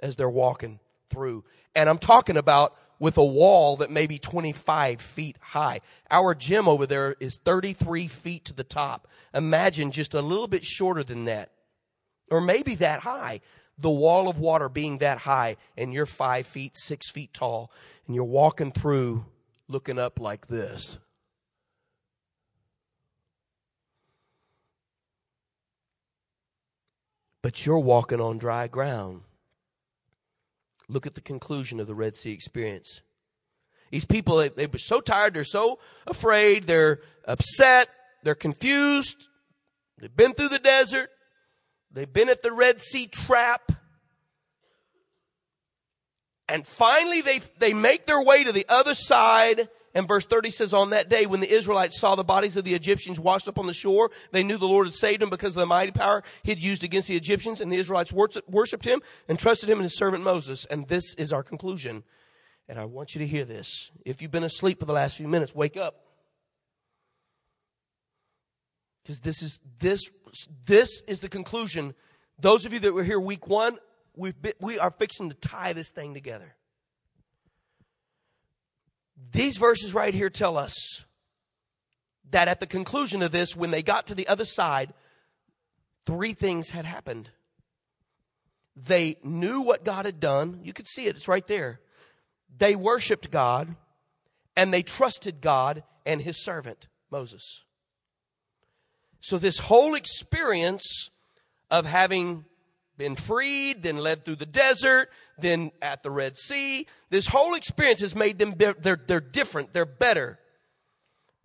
as 0.00 0.16
they're 0.16 0.28
walking 0.28 0.80
through. 1.08 1.44
And 1.74 1.88
I'm 1.88 1.98
talking 1.98 2.36
about 2.36 2.76
with 2.98 3.16
a 3.16 3.24
wall 3.24 3.76
that 3.76 3.90
may 3.90 4.06
be 4.06 4.18
25 4.18 5.00
feet 5.00 5.36
high. 5.40 5.80
Our 6.10 6.34
gym 6.34 6.68
over 6.68 6.86
there 6.86 7.16
is 7.18 7.38
33 7.42 8.08
feet 8.08 8.44
to 8.46 8.52
the 8.52 8.64
top. 8.64 9.08
Imagine 9.32 9.90
just 9.90 10.12
a 10.12 10.20
little 10.20 10.48
bit 10.48 10.64
shorter 10.64 11.02
than 11.02 11.24
that, 11.24 11.50
or 12.30 12.40
maybe 12.40 12.74
that 12.76 13.00
high. 13.00 13.40
The 13.78 13.90
wall 13.90 14.28
of 14.28 14.38
water 14.38 14.68
being 14.68 14.98
that 14.98 15.16
high, 15.16 15.56
and 15.78 15.94
you're 15.94 16.04
five 16.04 16.46
feet, 16.46 16.72
six 16.76 17.10
feet 17.10 17.32
tall 17.32 17.70
and 18.10 18.16
you're 18.16 18.24
walking 18.24 18.72
through 18.72 19.24
looking 19.68 19.96
up 19.96 20.18
like 20.18 20.48
this. 20.48 20.98
But 27.40 27.64
you're 27.64 27.78
walking 27.78 28.20
on 28.20 28.38
dry 28.38 28.66
ground. 28.66 29.20
Look 30.88 31.06
at 31.06 31.14
the 31.14 31.20
conclusion 31.20 31.78
of 31.78 31.86
the 31.86 31.94
Red 31.94 32.16
Sea 32.16 32.32
experience. 32.32 33.00
These 33.92 34.06
people, 34.06 34.38
they, 34.38 34.48
they 34.48 34.66
were 34.66 34.78
so 34.78 35.00
tired, 35.00 35.34
they're 35.34 35.44
so 35.44 35.78
afraid, 36.04 36.66
they're 36.66 37.02
upset, 37.26 37.90
they're 38.24 38.34
confused. 38.34 39.28
They've 40.00 40.16
been 40.16 40.32
through 40.32 40.48
the 40.48 40.58
desert. 40.58 41.10
They've 41.92 42.12
been 42.12 42.28
at 42.28 42.42
the 42.42 42.50
Red 42.50 42.80
Sea 42.80 43.06
trap. 43.06 43.70
And 46.50 46.66
finally 46.66 47.20
they, 47.20 47.40
they 47.58 47.72
make 47.72 48.06
their 48.06 48.20
way 48.20 48.44
to 48.44 48.52
the 48.52 48.66
other 48.68 48.94
side. 48.94 49.68
And 49.94 50.06
verse 50.06 50.24
30 50.24 50.50
says, 50.50 50.74
on 50.74 50.90
that 50.90 51.08
day 51.08 51.26
when 51.26 51.40
the 51.40 51.50
Israelites 51.50 51.98
saw 51.98 52.14
the 52.14 52.24
bodies 52.24 52.56
of 52.56 52.64
the 52.64 52.74
Egyptians 52.74 53.18
washed 53.18 53.48
up 53.48 53.58
on 53.58 53.66
the 53.66 53.72
shore, 53.72 54.10
they 54.32 54.42
knew 54.42 54.56
the 54.56 54.66
Lord 54.66 54.86
had 54.86 54.94
saved 54.94 55.22
them 55.22 55.30
because 55.30 55.56
of 55.56 55.60
the 55.60 55.66
mighty 55.66 55.92
power 55.92 56.22
he 56.42 56.50
had 56.50 56.62
used 56.62 56.84
against 56.84 57.08
the 57.08 57.16
Egyptians. 57.16 57.60
And 57.60 57.72
the 57.72 57.76
Israelites 57.76 58.12
worshiped 58.12 58.84
him 58.84 59.00
and 59.28 59.38
trusted 59.38 59.70
him 59.70 59.78
and 59.78 59.84
his 59.84 59.96
servant 59.96 60.24
Moses. 60.24 60.64
And 60.66 60.88
this 60.88 61.14
is 61.14 61.32
our 61.32 61.42
conclusion. 61.42 62.02
And 62.68 62.78
I 62.78 62.84
want 62.84 63.14
you 63.14 63.20
to 63.20 63.26
hear 63.26 63.44
this. 63.44 63.90
If 64.04 64.20
you've 64.20 64.30
been 64.30 64.44
asleep 64.44 64.80
for 64.80 64.86
the 64.86 64.92
last 64.92 65.16
few 65.16 65.28
minutes, 65.28 65.54
wake 65.54 65.76
up. 65.76 66.04
Because 69.02 69.20
this 69.20 69.42
is, 69.42 69.60
this, 69.78 70.10
this 70.66 71.02
is 71.08 71.20
the 71.20 71.28
conclusion. 71.28 71.94
Those 72.38 72.66
of 72.66 72.72
you 72.72 72.78
that 72.80 72.92
were 72.92 73.02
here 73.02 73.18
week 73.18 73.48
one, 73.48 73.78
we've 74.20 74.34
we 74.60 74.78
are 74.78 74.90
fixing 74.90 75.30
to 75.30 75.34
tie 75.34 75.72
this 75.72 75.90
thing 75.90 76.14
together. 76.14 76.54
These 79.32 79.56
verses 79.56 79.94
right 79.94 80.14
here 80.14 80.30
tell 80.30 80.56
us 80.56 81.04
that 82.30 82.48
at 82.48 82.60
the 82.60 82.66
conclusion 82.66 83.22
of 83.22 83.32
this, 83.32 83.56
when 83.56 83.70
they 83.70 83.82
got 83.82 84.06
to 84.06 84.14
the 84.14 84.28
other 84.28 84.44
side, 84.44 84.92
three 86.06 86.32
things 86.32 86.70
had 86.70 86.84
happened. 86.84 87.30
They 88.76 89.16
knew 89.22 89.60
what 89.60 89.84
God 89.84 90.04
had 90.04 90.20
done. 90.20 90.60
You 90.62 90.72
could 90.72 90.86
see 90.86 91.06
it, 91.06 91.16
it's 91.16 91.28
right 91.28 91.46
there. 91.46 91.80
They 92.56 92.76
worshiped 92.76 93.30
God 93.30 93.74
and 94.56 94.72
they 94.72 94.82
trusted 94.82 95.40
God 95.40 95.82
and 96.06 96.22
his 96.22 96.42
servant, 96.42 96.88
Moses. 97.10 97.64
So, 99.20 99.38
this 99.38 99.58
whole 99.58 99.94
experience 99.94 101.10
of 101.70 101.84
having 101.84 102.44
been 103.00 103.16
freed, 103.16 103.82
then 103.82 103.96
led 103.96 104.26
through 104.26 104.36
the 104.36 104.44
desert, 104.44 105.08
then 105.38 105.72
at 105.80 106.02
the 106.02 106.10
Red 106.10 106.36
Sea. 106.36 106.86
This 107.08 107.28
whole 107.28 107.54
experience 107.54 108.00
has 108.00 108.14
made 108.14 108.38
them, 108.38 108.52
they're, 108.58 108.74
they're, 108.74 109.20
different, 109.20 109.72
they're 109.72 109.86
better. 109.86 110.38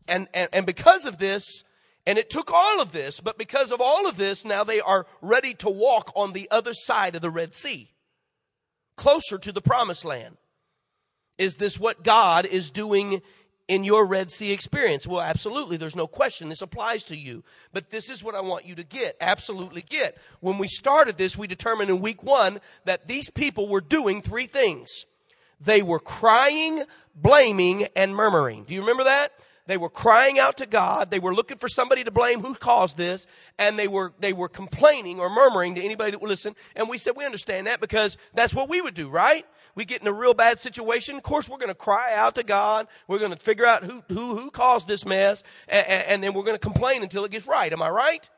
And, 0.05 0.27
and, 0.33 0.49
and 0.51 0.65
because 0.65 1.05
of 1.05 1.17
this, 1.17 1.63
and 2.05 2.17
it 2.17 2.29
took 2.29 2.51
all 2.51 2.81
of 2.81 2.91
this, 2.91 3.21
but 3.21 3.37
because 3.37 3.71
of 3.71 3.79
all 3.79 4.05
of 4.05 4.17
this, 4.17 4.43
now 4.43 4.65
they 4.65 4.81
are 4.81 5.07
ready 5.21 5.53
to 5.55 5.69
walk 5.69 6.11
on 6.13 6.33
the 6.33 6.49
other 6.51 6.73
side 6.73 7.15
of 7.15 7.21
the 7.21 7.31
Red 7.31 7.53
Sea, 7.53 7.89
closer 8.97 9.37
to 9.37 9.53
the 9.53 9.61
promised 9.61 10.03
land. 10.03 10.35
Is 11.37 11.55
this 11.55 11.79
what 11.79 12.03
God 12.03 12.45
is 12.45 12.69
doing 12.69 13.21
in 13.67 13.83
your 13.83 14.05
Red 14.05 14.31
Sea 14.31 14.51
experience? 14.51 15.07
Well, 15.07 15.21
absolutely. 15.21 15.77
There's 15.77 15.95
no 15.95 16.07
question. 16.07 16.49
This 16.49 16.61
applies 16.61 17.03
to 17.05 17.15
you. 17.15 17.43
But 17.73 17.89
this 17.89 18.09
is 18.09 18.23
what 18.23 18.35
I 18.35 18.41
want 18.41 18.65
you 18.65 18.75
to 18.75 18.83
get. 18.83 19.17
Absolutely 19.19 19.81
get. 19.81 20.17
When 20.39 20.57
we 20.57 20.67
started 20.67 21.17
this, 21.17 21.37
we 21.37 21.47
determined 21.47 21.89
in 21.89 21.99
week 21.99 22.23
one 22.23 22.59
that 22.85 23.07
these 23.07 23.29
people 23.29 23.67
were 23.67 23.81
doing 23.81 24.21
three 24.21 24.47
things. 24.47 25.05
They 25.59 25.81
were 25.81 25.99
crying, 25.99 26.83
blaming, 27.15 27.87
and 27.95 28.15
murmuring. 28.15 28.65
Do 28.65 28.73
you 28.73 28.81
remember 28.81 29.05
that? 29.05 29.31
They 29.67 29.77
were 29.77 29.89
crying 29.89 30.37
out 30.37 30.57
to 30.57 30.65
God. 30.65 31.09
They 31.09 31.19
were 31.19 31.33
looking 31.33 31.57
for 31.57 31.67
somebody 31.67 32.03
to 32.03 32.11
blame 32.11 32.41
who 32.41 32.53
caused 32.53 32.97
this. 32.97 33.25
And 33.57 33.79
they 33.79 33.87
were, 33.87 34.13
they 34.19 34.33
were 34.33 34.47
complaining 34.47 35.19
or 35.19 35.29
murmuring 35.29 35.75
to 35.75 35.81
anybody 35.81 36.11
that 36.11 36.21
would 36.21 36.29
listen. 36.29 36.55
And 36.75 36.87
we 36.87 36.97
said, 36.97 37.13
we 37.15 37.25
understand 37.25 37.67
that 37.67 37.81
because 37.81 38.17
that's 38.33 38.53
what 38.53 38.69
we 38.69 38.81
would 38.81 38.93
do, 38.93 39.09
right? 39.09 39.45
we 39.75 39.83
get 39.83 40.01
in 40.01 40.07
a 40.07 40.13
real 40.13 40.33
bad 40.33 40.57
situation, 40.57 41.17
of 41.17 41.23
course 41.23 41.49
we're 41.49 41.57
going 41.57 41.67
to 41.67 41.75
cry 41.75 42.15
out 42.15 42.35
to 42.35 42.43
God. 42.43 42.87
We're 43.07 43.19
going 43.19 43.31
to 43.31 43.37
figure 43.37 43.65
out 43.65 43.83
who, 43.83 44.03
who, 44.07 44.37
who 44.37 44.49
caused 44.49 44.87
this 44.87 45.05
mess 45.05 45.43
and, 45.67 45.85
and 45.85 46.23
then 46.23 46.33
we're 46.33 46.43
going 46.43 46.55
to 46.55 46.59
complain 46.59 47.03
until 47.03 47.25
it 47.25 47.31
gets 47.31 47.45
right. 47.45 47.71
Am 47.71 47.81
I 47.81 47.89
right? 47.89 48.29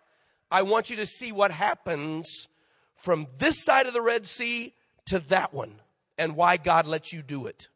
I 0.49 0.63
want 0.63 0.89
you 0.89 0.95
to 0.97 1.05
see 1.05 1.31
what 1.31 1.51
happens 1.51 2.47
from 2.95 3.27
this 3.37 3.63
side 3.63 3.85
of 3.85 3.93
the 3.93 4.01
Red 4.01 4.25
Sea 4.27 4.73
to 5.05 5.19
that 5.19 5.53
one 5.53 5.75
and 6.17 6.35
why 6.35 6.57
God 6.57 6.87
lets 6.87 7.13
you 7.13 7.21
do 7.21 7.45
it. 7.45 7.69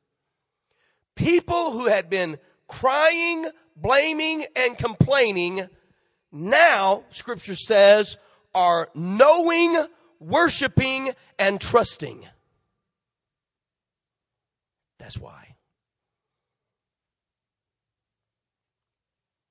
People 1.15 1.71
who 1.71 1.85
had 1.85 2.09
been 2.09 2.39
crying, 2.71 3.45
blaming, 3.75 4.45
and 4.55 4.77
complaining 4.77 5.67
now, 6.31 7.03
scripture 7.09 7.55
says, 7.55 8.17
are 8.55 8.89
knowing, 8.95 9.85
worshiping, 10.19 11.13
and 11.37 11.59
trusting. 11.59 12.25
That's 14.97 15.17
why. 15.17 15.55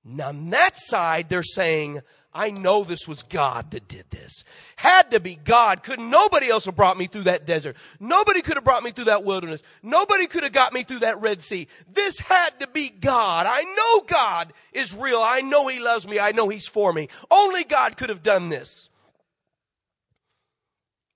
Now, 0.05 0.29
on 0.29 0.51
that 0.51 0.79
side, 0.79 1.29
they're 1.29 1.43
saying, 1.43 2.01
I 2.33 2.51
know 2.51 2.85
this 2.85 3.09
was 3.09 3.25
God 3.25 3.73
that 3.73 3.89
did 3.89 4.05
this. 4.11 4.45
Had 4.77 5.11
to 5.11 5.21
be 5.21 5.35
God. 5.35 5.83
Could 5.83 5.99
nobody 5.99 6.49
else 6.49 6.67
have 6.67 6.77
brought 6.77 6.97
me 6.97 7.07
through 7.07 7.25
that 7.25 7.45
desert? 7.45 7.77
Nobody 7.99 8.41
could 8.41 8.55
have 8.55 8.65
brought 8.65 8.85
me 8.85 8.93
through 8.93 9.07
that 9.07 9.25
wilderness. 9.25 9.63
Nobody 9.83 10.29
could 10.29 10.45
have 10.45 10.53
got 10.53 10.73
me 10.73 10.85
through 10.85 11.01
that 11.01 11.21
Red 11.21 11.41
Sea. 11.41 11.67
This 11.93 12.21
had 12.21 12.61
to 12.61 12.69
be 12.69 12.89
God. 12.89 13.47
I 13.49 13.63
know 13.75 14.05
God 14.07 14.53
is 14.73 14.95
real. 14.95 15.21
I 15.21 15.41
know 15.41 15.67
He 15.67 15.81
loves 15.81 16.07
me. 16.07 16.21
I 16.21 16.31
know 16.31 16.49
He's 16.49 16.69
for 16.69 16.93
me. 16.93 17.09
Only 17.33 17.65
God 17.65 17.97
could 17.97 18.11
have 18.11 18.23
done 18.23 18.49
this. 18.49 18.91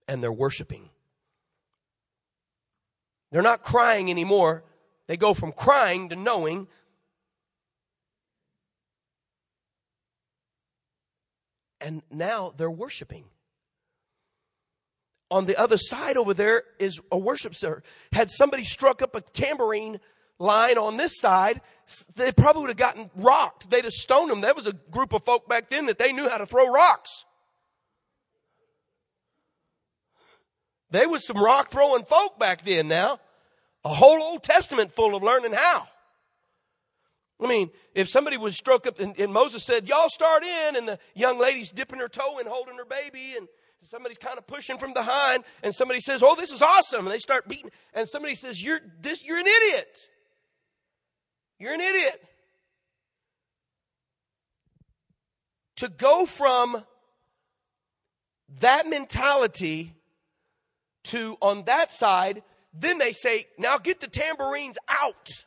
And 0.08 0.20
they're 0.20 0.32
worshiping. 0.32 0.90
They're 3.30 3.40
not 3.40 3.62
crying 3.62 4.10
anymore. 4.10 4.64
They 5.06 5.16
go 5.16 5.32
from 5.32 5.52
crying 5.52 6.08
to 6.08 6.16
knowing 6.16 6.66
and 11.84 12.02
now 12.10 12.52
they're 12.56 12.70
worshiping. 12.70 13.24
On 15.30 15.46
the 15.46 15.56
other 15.56 15.76
side 15.76 16.16
over 16.16 16.34
there 16.34 16.64
is 16.78 17.00
a 17.12 17.18
worship 17.18 17.54
center. 17.54 17.82
Had 18.12 18.30
somebody 18.30 18.64
struck 18.64 19.02
up 19.02 19.14
a 19.14 19.20
tambourine 19.20 20.00
line 20.38 20.78
on 20.78 20.96
this 20.96 21.20
side, 21.20 21.60
they 22.16 22.32
probably 22.32 22.62
would 22.62 22.70
have 22.70 22.76
gotten 22.76 23.10
rocked. 23.14 23.68
They'd 23.70 23.84
have 23.84 23.92
stoned 23.92 24.30
them. 24.30 24.40
There 24.40 24.54
was 24.54 24.66
a 24.66 24.72
group 24.72 25.12
of 25.12 25.24
folk 25.24 25.48
back 25.48 25.70
then 25.70 25.86
that 25.86 25.98
they 25.98 26.12
knew 26.12 26.28
how 26.28 26.38
to 26.38 26.46
throw 26.46 26.72
rocks. 26.72 27.24
They 30.90 31.06
was 31.06 31.26
some 31.26 31.42
rock 31.42 31.70
throwing 31.70 32.04
folk 32.04 32.38
back 32.38 32.64
then 32.64 32.88
now. 32.88 33.18
A 33.84 33.92
whole 33.92 34.22
Old 34.22 34.42
Testament 34.42 34.92
full 34.92 35.14
of 35.14 35.22
learning 35.22 35.52
how. 35.52 35.86
I 37.42 37.46
mean, 37.46 37.70
if 37.94 38.08
somebody 38.08 38.36
would 38.36 38.54
stroke 38.54 38.86
up 38.86 39.00
and, 39.00 39.18
and, 39.18 39.32
Moses 39.32 39.64
said, 39.64 39.88
y'all 39.88 40.08
start 40.08 40.44
in, 40.44 40.76
and 40.76 40.88
the 40.88 40.98
young 41.14 41.38
lady's 41.38 41.70
dipping 41.70 41.98
her 41.98 42.08
toe 42.08 42.38
and 42.38 42.48
holding 42.48 42.76
her 42.76 42.84
baby, 42.84 43.34
and 43.36 43.48
somebody's 43.82 44.18
kind 44.18 44.38
of 44.38 44.46
pushing 44.46 44.78
from 44.78 44.94
behind, 44.94 45.44
and 45.62 45.74
somebody 45.74 46.00
says, 46.00 46.22
oh, 46.22 46.36
this 46.36 46.52
is 46.52 46.62
awesome, 46.62 47.06
and 47.06 47.12
they 47.12 47.18
start 47.18 47.48
beating, 47.48 47.70
and 47.92 48.08
somebody 48.08 48.34
says, 48.34 48.62
you're 48.62 48.80
this, 49.00 49.24
you're 49.24 49.38
an 49.38 49.46
idiot. 49.46 50.08
You're 51.58 51.74
an 51.74 51.80
idiot. 51.80 52.22
To 55.76 55.88
go 55.88 56.24
from 56.24 56.84
that 58.60 58.88
mentality 58.88 59.94
to 61.04 61.36
on 61.40 61.64
that 61.64 61.92
side, 61.92 62.42
then 62.72 62.98
they 62.98 63.12
say, 63.12 63.48
now 63.58 63.78
get 63.78 64.00
the 64.00 64.08
tambourines 64.08 64.78
out. 64.88 65.44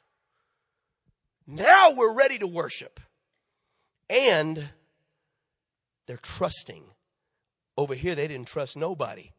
Now 1.48 1.94
we're 1.96 2.14
ready 2.14 2.38
to 2.40 2.48
worship. 2.48 3.00
And 4.10 4.70
they're 6.06 6.18
trusting. 6.18 6.84
Over 7.78 7.96
here, 7.96 8.16
they 8.16 8.28
didn't 8.28 8.48
trust 8.48 8.76
nobody. 8.76 9.32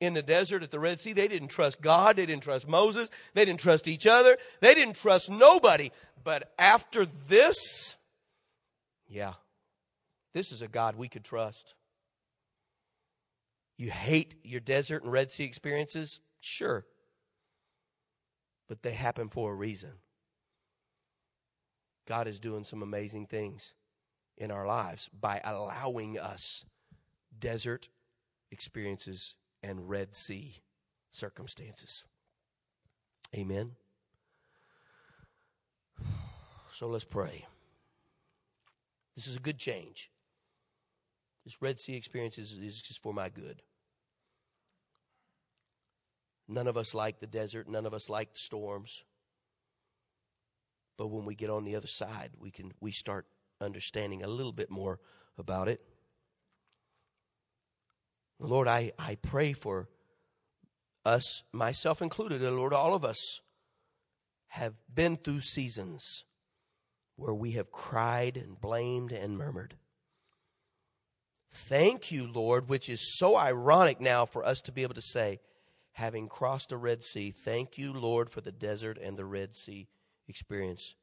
In 0.00 0.14
the 0.14 0.22
desert 0.22 0.62
at 0.62 0.70
the 0.70 0.80
Red 0.80 0.98
Sea, 0.98 1.12
they 1.12 1.28
didn't 1.28 1.48
trust 1.48 1.80
God. 1.80 2.16
They 2.16 2.26
didn't 2.26 2.42
trust 2.42 2.66
Moses. 2.66 3.08
They 3.34 3.44
didn't 3.44 3.60
trust 3.60 3.86
each 3.86 4.06
other. 4.06 4.36
They 4.60 4.74
didn't 4.74 4.96
trust 4.96 5.30
nobody. 5.30 5.90
But 6.24 6.52
after 6.58 7.06
this, 7.06 7.96
yeah, 9.08 9.34
this 10.32 10.52
is 10.52 10.62
a 10.62 10.68
God 10.68 10.96
we 10.96 11.08
could 11.08 11.24
trust. 11.24 11.74
You 13.78 13.90
hate 13.90 14.36
your 14.42 14.60
desert 14.60 15.02
and 15.02 15.12
Red 15.12 15.30
Sea 15.30 15.44
experiences? 15.44 16.20
Sure. 16.40 16.84
But 18.68 18.82
they 18.82 18.92
happen 18.92 19.28
for 19.28 19.52
a 19.52 19.54
reason. 19.54 19.92
God 22.06 22.26
is 22.26 22.40
doing 22.40 22.64
some 22.64 22.82
amazing 22.82 23.26
things 23.26 23.74
in 24.36 24.50
our 24.50 24.66
lives 24.66 25.08
by 25.18 25.40
allowing 25.44 26.18
us 26.18 26.64
desert 27.38 27.88
experiences 28.50 29.34
and 29.62 29.88
Red 29.88 30.14
Sea 30.14 30.62
circumstances. 31.10 32.04
Amen. 33.34 33.72
So 36.70 36.88
let's 36.88 37.04
pray. 37.04 37.46
This 39.14 39.26
is 39.26 39.36
a 39.36 39.40
good 39.40 39.58
change. 39.58 40.10
This 41.44 41.60
Red 41.60 41.78
Sea 41.78 41.96
experience 41.96 42.38
is, 42.38 42.52
is 42.52 42.80
just 42.80 43.02
for 43.02 43.12
my 43.12 43.28
good. 43.28 43.62
None 46.48 46.66
of 46.66 46.76
us 46.76 46.94
like 46.94 47.20
the 47.20 47.26
desert. 47.26 47.68
None 47.68 47.86
of 47.86 47.94
us 47.94 48.08
like 48.08 48.32
the 48.32 48.38
storms. 48.38 49.04
But 50.96 51.08
when 51.08 51.24
we 51.24 51.34
get 51.34 51.50
on 51.50 51.64
the 51.64 51.76
other 51.76 51.86
side, 51.86 52.30
we 52.38 52.50
can 52.50 52.72
we 52.80 52.92
start 52.92 53.26
understanding 53.60 54.22
a 54.22 54.28
little 54.28 54.52
bit 54.52 54.70
more 54.70 55.00
about 55.38 55.68
it. 55.68 55.80
Lord, 58.38 58.66
I, 58.66 58.92
I 58.98 59.14
pray 59.14 59.52
for 59.52 59.88
us, 61.04 61.44
myself 61.52 62.02
included, 62.02 62.42
Lord, 62.42 62.74
all 62.74 62.94
of 62.94 63.04
us 63.04 63.40
have 64.48 64.74
been 64.92 65.16
through 65.16 65.40
seasons 65.40 66.24
where 67.16 67.34
we 67.34 67.52
have 67.52 67.70
cried 67.70 68.36
and 68.36 68.60
blamed 68.60 69.12
and 69.12 69.38
murmured. 69.38 69.76
Thank 71.52 72.10
you, 72.10 72.26
Lord, 72.26 72.68
which 72.68 72.88
is 72.88 73.16
so 73.18 73.36
ironic 73.36 74.00
now 74.00 74.24
for 74.24 74.44
us 74.44 74.60
to 74.62 74.72
be 74.72 74.82
able 74.82 74.94
to 74.94 75.02
say, 75.02 75.40
having 75.92 76.28
crossed 76.28 76.70
the 76.70 76.76
Red 76.76 77.02
Sea, 77.02 77.30
thank 77.30 77.78
you, 77.78 77.92
Lord, 77.92 78.30
for 78.30 78.40
the 78.40 78.52
desert 78.52 78.98
and 79.00 79.16
the 79.16 79.24
Red 79.24 79.54
Sea 79.54 79.88
experience. 80.32 80.94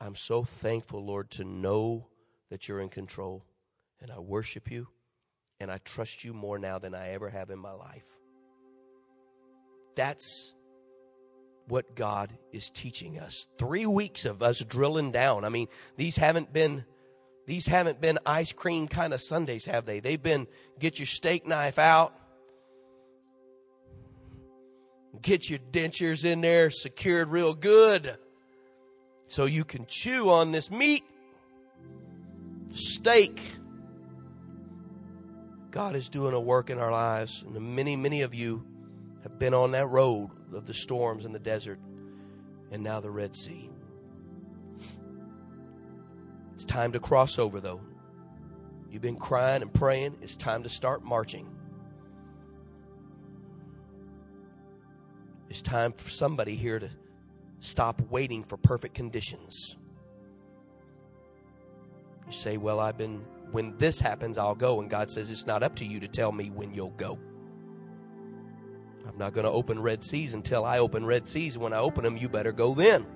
I'm 0.00 0.16
so 0.16 0.42
thankful, 0.42 1.06
Lord, 1.06 1.30
to 1.32 1.44
know 1.44 2.08
that 2.50 2.66
you're 2.66 2.80
in 2.80 2.88
control. 2.88 3.44
And 4.00 4.10
I 4.10 4.18
worship 4.18 4.68
you 4.68 4.88
and 5.60 5.70
I 5.70 5.78
trust 5.78 6.24
you 6.24 6.34
more 6.34 6.58
now 6.58 6.80
than 6.80 6.92
I 6.92 7.10
ever 7.10 7.30
have 7.30 7.50
in 7.50 7.58
my 7.60 7.70
life. 7.70 8.04
That's 9.94 10.54
what 11.68 11.94
God 11.94 12.36
is 12.52 12.68
teaching 12.68 13.20
us. 13.20 13.46
Three 13.58 13.86
weeks 13.86 14.24
of 14.24 14.42
us 14.42 14.58
drilling 14.58 15.12
down. 15.12 15.44
I 15.44 15.50
mean, 15.50 15.68
these 15.96 16.16
haven't 16.16 16.52
been 16.52 16.84
these 17.46 17.66
haven't 17.66 18.00
been 18.00 18.18
ice 18.26 18.52
cream 18.52 18.88
kind 18.88 19.14
of 19.14 19.22
Sundays, 19.22 19.66
have 19.66 19.86
they? 19.86 20.00
They've 20.00 20.20
been 20.20 20.48
get 20.80 20.98
your 20.98 21.06
steak 21.06 21.46
knife 21.46 21.78
out, 21.78 22.12
Get 25.22 25.48
your 25.48 25.58
dentures 25.58 26.24
in 26.24 26.40
there 26.40 26.70
secured 26.70 27.28
real 27.28 27.54
good 27.54 28.18
so 29.26 29.46
you 29.46 29.64
can 29.64 29.86
chew 29.86 30.30
on 30.30 30.52
this 30.52 30.70
meat, 30.70 31.04
steak. 32.72 33.40
God 35.70 35.96
is 35.96 36.08
doing 36.08 36.34
a 36.34 36.40
work 36.40 36.70
in 36.70 36.78
our 36.78 36.92
lives. 36.92 37.42
And 37.46 37.74
many, 37.74 37.96
many 37.96 38.22
of 38.22 38.34
you 38.34 38.64
have 39.22 39.38
been 39.38 39.54
on 39.54 39.72
that 39.72 39.86
road 39.86 40.30
of 40.52 40.66
the 40.66 40.74
storms 40.74 41.24
in 41.24 41.32
the 41.32 41.38
desert 41.38 41.80
and 42.70 42.82
now 42.82 43.00
the 43.00 43.10
Red 43.10 43.34
Sea. 43.34 43.70
It's 46.54 46.64
time 46.64 46.92
to 46.92 47.00
cross 47.00 47.38
over, 47.38 47.60
though. 47.60 47.80
You've 48.90 49.02
been 49.02 49.16
crying 49.16 49.62
and 49.62 49.72
praying. 49.72 50.18
It's 50.22 50.36
time 50.36 50.62
to 50.62 50.68
start 50.68 51.02
marching. 51.02 51.53
It's 55.54 55.62
time 55.62 55.92
for 55.92 56.10
somebody 56.10 56.56
here 56.56 56.80
to 56.80 56.90
stop 57.60 58.00
waiting 58.10 58.42
for 58.42 58.56
perfect 58.56 58.96
conditions. 58.96 59.76
You 62.26 62.32
say, 62.32 62.56
Well, 62.56 62.80
I've 62.80 62.98
been, 62.98 63.24
when 63.52 63.76
this 63.78 64.00
happens, 64.00 64.36
I'll 64.36 64.56
go. 64.56 64.80
And 64.80 64.90
God 64.90 65.12
says, 65.12 65.30
It's 65.30 65.46
not 65.46 65.62
up 65.62 65.76
to 65.76 65.84
you 65.84 66.00
to 66.00 66.08
tell 66.08 66.32
me 66.32 66.50
when 66.50 66.74
you'll 66.74 66.90
go. 66.90 67.20
I'm 69.06 69.16
not 69.16 69.32
going 69.32 69.44
to 69.44 69.52
open 69.52 69.78
Red 69.78 70.02
Seas 70.02 70.34
until 70.34 70.64
I 70.64 70.80
open 70.80 71.06
Red 71.06 71.28
Seas. 71.28 71.56
When 71.56 71.72
I 71.72 71.78
open 71.78 72.02
them, 72.02 72.16
you 72.16 72.28
better 72.28 72.50
go 72.50 72.74
then. 72.74 73.06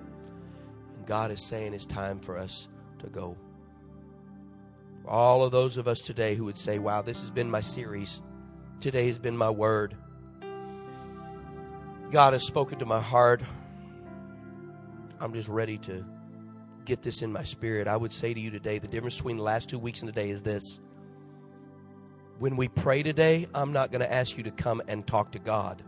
And 0.95 1.05
God 1.05 1.31
is 1.31 1.45
saying 1.45 1.73
it's 1.73 1.85
time 1.85 2.21
for 2.21 2.37
us 2.37 2.69
to 2.99 3.07
go. 3.07 3.35
all 5.05 5.43
of 5.43 5.51
those 5.51 5.75
of 5.75 5.89
us 5.89 5.99
today 5.99 6.35
who 6.35 6.45
would 6.45 6.57
say, 6.57 6.79
Wow, 6.79 7.01
this 7.01 7.19
has 7.19 7.31
been 7.31 7.51
my 7.51 7.59
series. 7.59 8.21
Today 8.79 9.07
has 9.07 9.19
been 9.19 9.35
my 9.35 9.49
word. 9.49 9.97
God 12.11 12.33
has 12.33 12.43
spoken 12.43 12.79
to 12.79 12.87
my 12.87 12.99
heart. 12.99 13.43
I'm 15.19 15.31
just 15.31 15.47
ready 15.47 15.77
to 15.79 16.03
get 16.83 17.03
this 17.03 17.21
in 17.21 17.31
my 17.31 17.43
spirit. 17.43 17.87
I 17.87 17.95
would 17.95 18.11
say 18.11 18.33
to 18.33 18.39
you 18.39 18.49
today 18.49 18.79
the 18.79 18.87
difference 18.87 19.17
between 19.17 19.37
the 19.37 19.43
last 19.43 19.69
two 19.69 19.77
weeks 19.77 20.01
and 20.01 20.11
today 20.11 20.31
is 20.31 20.41
this. 20.41 20.79
When 22.39 22.55
we 22.55 22.67
pray 22.67 23.03
today, 23.03 23.47
I'm 23.53 23.73
not 23.73 23.91
going 23.91 24.01
to 24.01 24.11
ask 24.11 24.37
you 24.37 24.43
to 24.43 24.51
come 24.51 24.81
and 24.87 25.05
talk 25.05 25.33
to 25.33 25.39
God. 25.39 25.83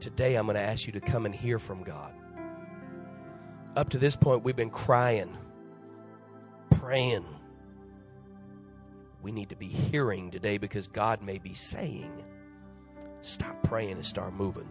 Today, 0.00 0.34
I'm 0.34 0.46
going 0.46 0.56
to 0.56 0.62
ask 0.62 0.86
you 0.86 0.94
to 0.94 1.00
come 1.00 1.26
and 1.26 1.34
hear 1.34 1.58
from 1.58 1.84
God. 1.84 2.12
Up 3.76 3.90
to 3.90 3.98
this 3.98 4.16
point, 4.16 4.42
we've 4.42 4.56
been 4.56 4.70
crying, 4.70 5.36
praying. 6.70 7.26
We 9.22 9.30
need 9.30 9.50
to 9.50 9.56
be 9.56 9.68
hearing 9.68 10.30
today 10.30 10.56
because 10.56 10.88
God 10.88 11.22
may 11.22 11.36
be 11.36 11.52
saying, 11.52 12.24
stop 13.20 13.62
praying 13.62 13.92
and 13.92 14.06
start 14.06 14.32
moving. 14.32 14.68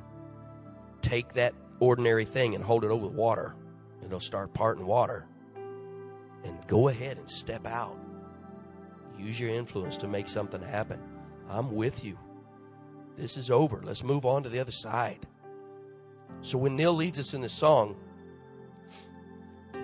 Take 1.01 1.33
that 1.33 1.53
ordinary 1.79 2.25
thing 2.25 2.55
and 2.55 2.63
hold 2.63 2.83
it 2.83 2.91
over 2.91 3.07
with 3.07 3.15
water, 3.15 3.55
it'll 4.03 4.19
start 4.19 4.53
parting 4.53 4.85
water. 4.85 5.25
And 6.43 6.57
go 6.67 6.87
ahead 6.87 7.17
and 7.17 7.29
step 7.29 7.65
out. 7.67 7.97
Use 9.17 9.39
your 9.39 9.49
influence 9.49 9.97
to 9.97 10.07
make 10.07 10.29
something 10.29 10.61
happen. 10.61 10.99
I'm 11.49 11.71
with 11.71 12.05
you. 12.05 12.17
This 13.15 13.35
is 13.35 13.51
over. 13.51 13.81
Let's 13.83 14.03
move 14.03 14.25
on 14.25 14.43
to 14.43 14.49
the 14.49 14.59
other 14.59 14.71
side. 14.71 15.27
So 16.41 16.57
when 16.57 16.75
Neil 16.75 16.93
leads 16.93 17.19
us 17.19 17.33
in 17.33 17.41
this 17.41 17.53
song, 17.53 17.97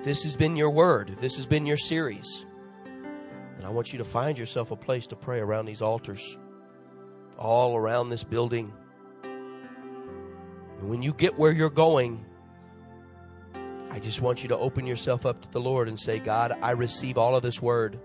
this 0.03 0.23
has 0.23 0.35
been 0.37 0.55
your 0.55 0.69
word, 0.69 1.17
this 1.19 1.35
has 1.35 1.45
been 1.45 1.65
your 1.65 1.77
series, 1.77 2.45
and 3.57 3.65
I 3.65 3.69
want 3.69 3.91
you 3.91 3.97
to 3.97 4.05
find 4.05 4.37
yourself 4.37 4.71
a 4.71 4.75
place 4.75 5.07
to 5.07 5.15
pray 5.15 5.39
around 5.39 5.65
these 5.65 5.81
altars, 5.81 6.37
all 7.37 7.75
around 7.75 8.09
this 8.09 8.23
building. 8.23 8.71
And 10.85 10.91
when 10.91 11.01
you 11.01 11.13
get 11.13 11.39
where 11.39 11.51
you're 11.51 11.71
going, 11.71 12.23
I 13.89 13.97
just 13.97 14.21
want 14.21 14.43
you 14.43 14.49
to 14.49 14.57
open 14.57 14.85
yourself 14.85 15.25
up 15.25 15.41
to 15.41 15.51
the 15.51 15.59
Lord 15.59 15.87
and 15.87 15.99
say, 15.99 16.19
God, 16.19 16.55
I 16.61 16.71
receive 16.73 17.17
all 17.17 17.35
of 17.35 17.41
this 17.41 17.59
word. 17.59 17.99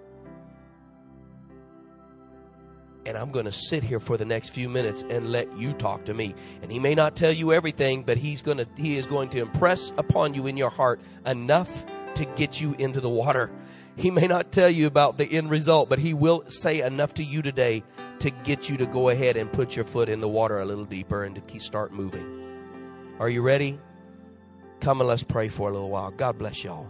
And 3.04 3.18
I'm 3.18 3.32
going 3.32 3.44
to 3.44 3.52
sit 3.52 3.82
here 3.82 4.00
for 4.00 4.16
the 4.16 4.24
next 4.24 4.48
few 4.48 4.70
minutes 4.70 5.04
and 5.10 5.30
let 5.30 5.58
you 5.58 5.74
talk 5.74 6.06
to 6.06 6.14
me. 6.14 6.34
And 6.62 6.72
he 6.72 6.78
may 6.78 6.94
not 6.94 7.16
tell 7.16 7.32
you 7.32 7.52
everything, 7.52 8.02
but 8.02 8.16
he's 8.16 8.40
going 8.40 8.56
to 8.56 8.66
he 8.78 8.96
is 8.96 9.04
going 9.04 9.28
to 9.30 9.40
impress 9.40 9.90
upon 9.98 10.32
you 10.32 10.46
in 10.46 10.56
your 10.56 10.70
heart 10.70 11.02
enough 11.26 11.84
to 12.14 12.24
get 12.24 12.62
you 12.62 12.74
into 12.78 13.02
the 13.02 13.10
water. 13.10 13.50
He 13.96 14.10
may 14.10 14.26
not 14.26 14.52
tell 14.52 14.70
you 14.70 14.86
about 14.86 15.18
the 15.18 15.30
end 15.30 15.50
result, 15.50 15.90
but 15.90 15.98
he 15.98 16.14
will 16.14 16.44
say 16.48 16.80
enough 16.80 17.12
to 17.14 17.24
you 17.24 17.42
today 17.42 17.82
to 18.20 18.30
get 18.30 18.70
you 18.70 18.78
to 18.78 18.86
go 18.86 19.10
ahead 19.10 19.36
and 19.36 19.52
put 19.52 19.76
your 19.76 19.84
foot 19.84 20.08
in 20.08 20.20
the 20.20 20.28
water 20.30 20.58
a 20.58 20.64
little 20.64 20.86
deeper 20.86 21.24
and 21.24 21.46
to 21.46 21.60
start 21.60 21.92
moving. 21.92 22.39
Are 23.20 23.28
you 23.28 23.42
ready? 23.42 23.78
Come 24.80 25.02
and 25.02 25.08
let's 25.08 25.22
pray 25.22 25.48
for 25.48 25.68
a 25.68 25.72
little 25.72 25.90
while. 25.90 26.10
God 26.10 26.38
bless 26.38 26.64
y'all. 26.64 26.86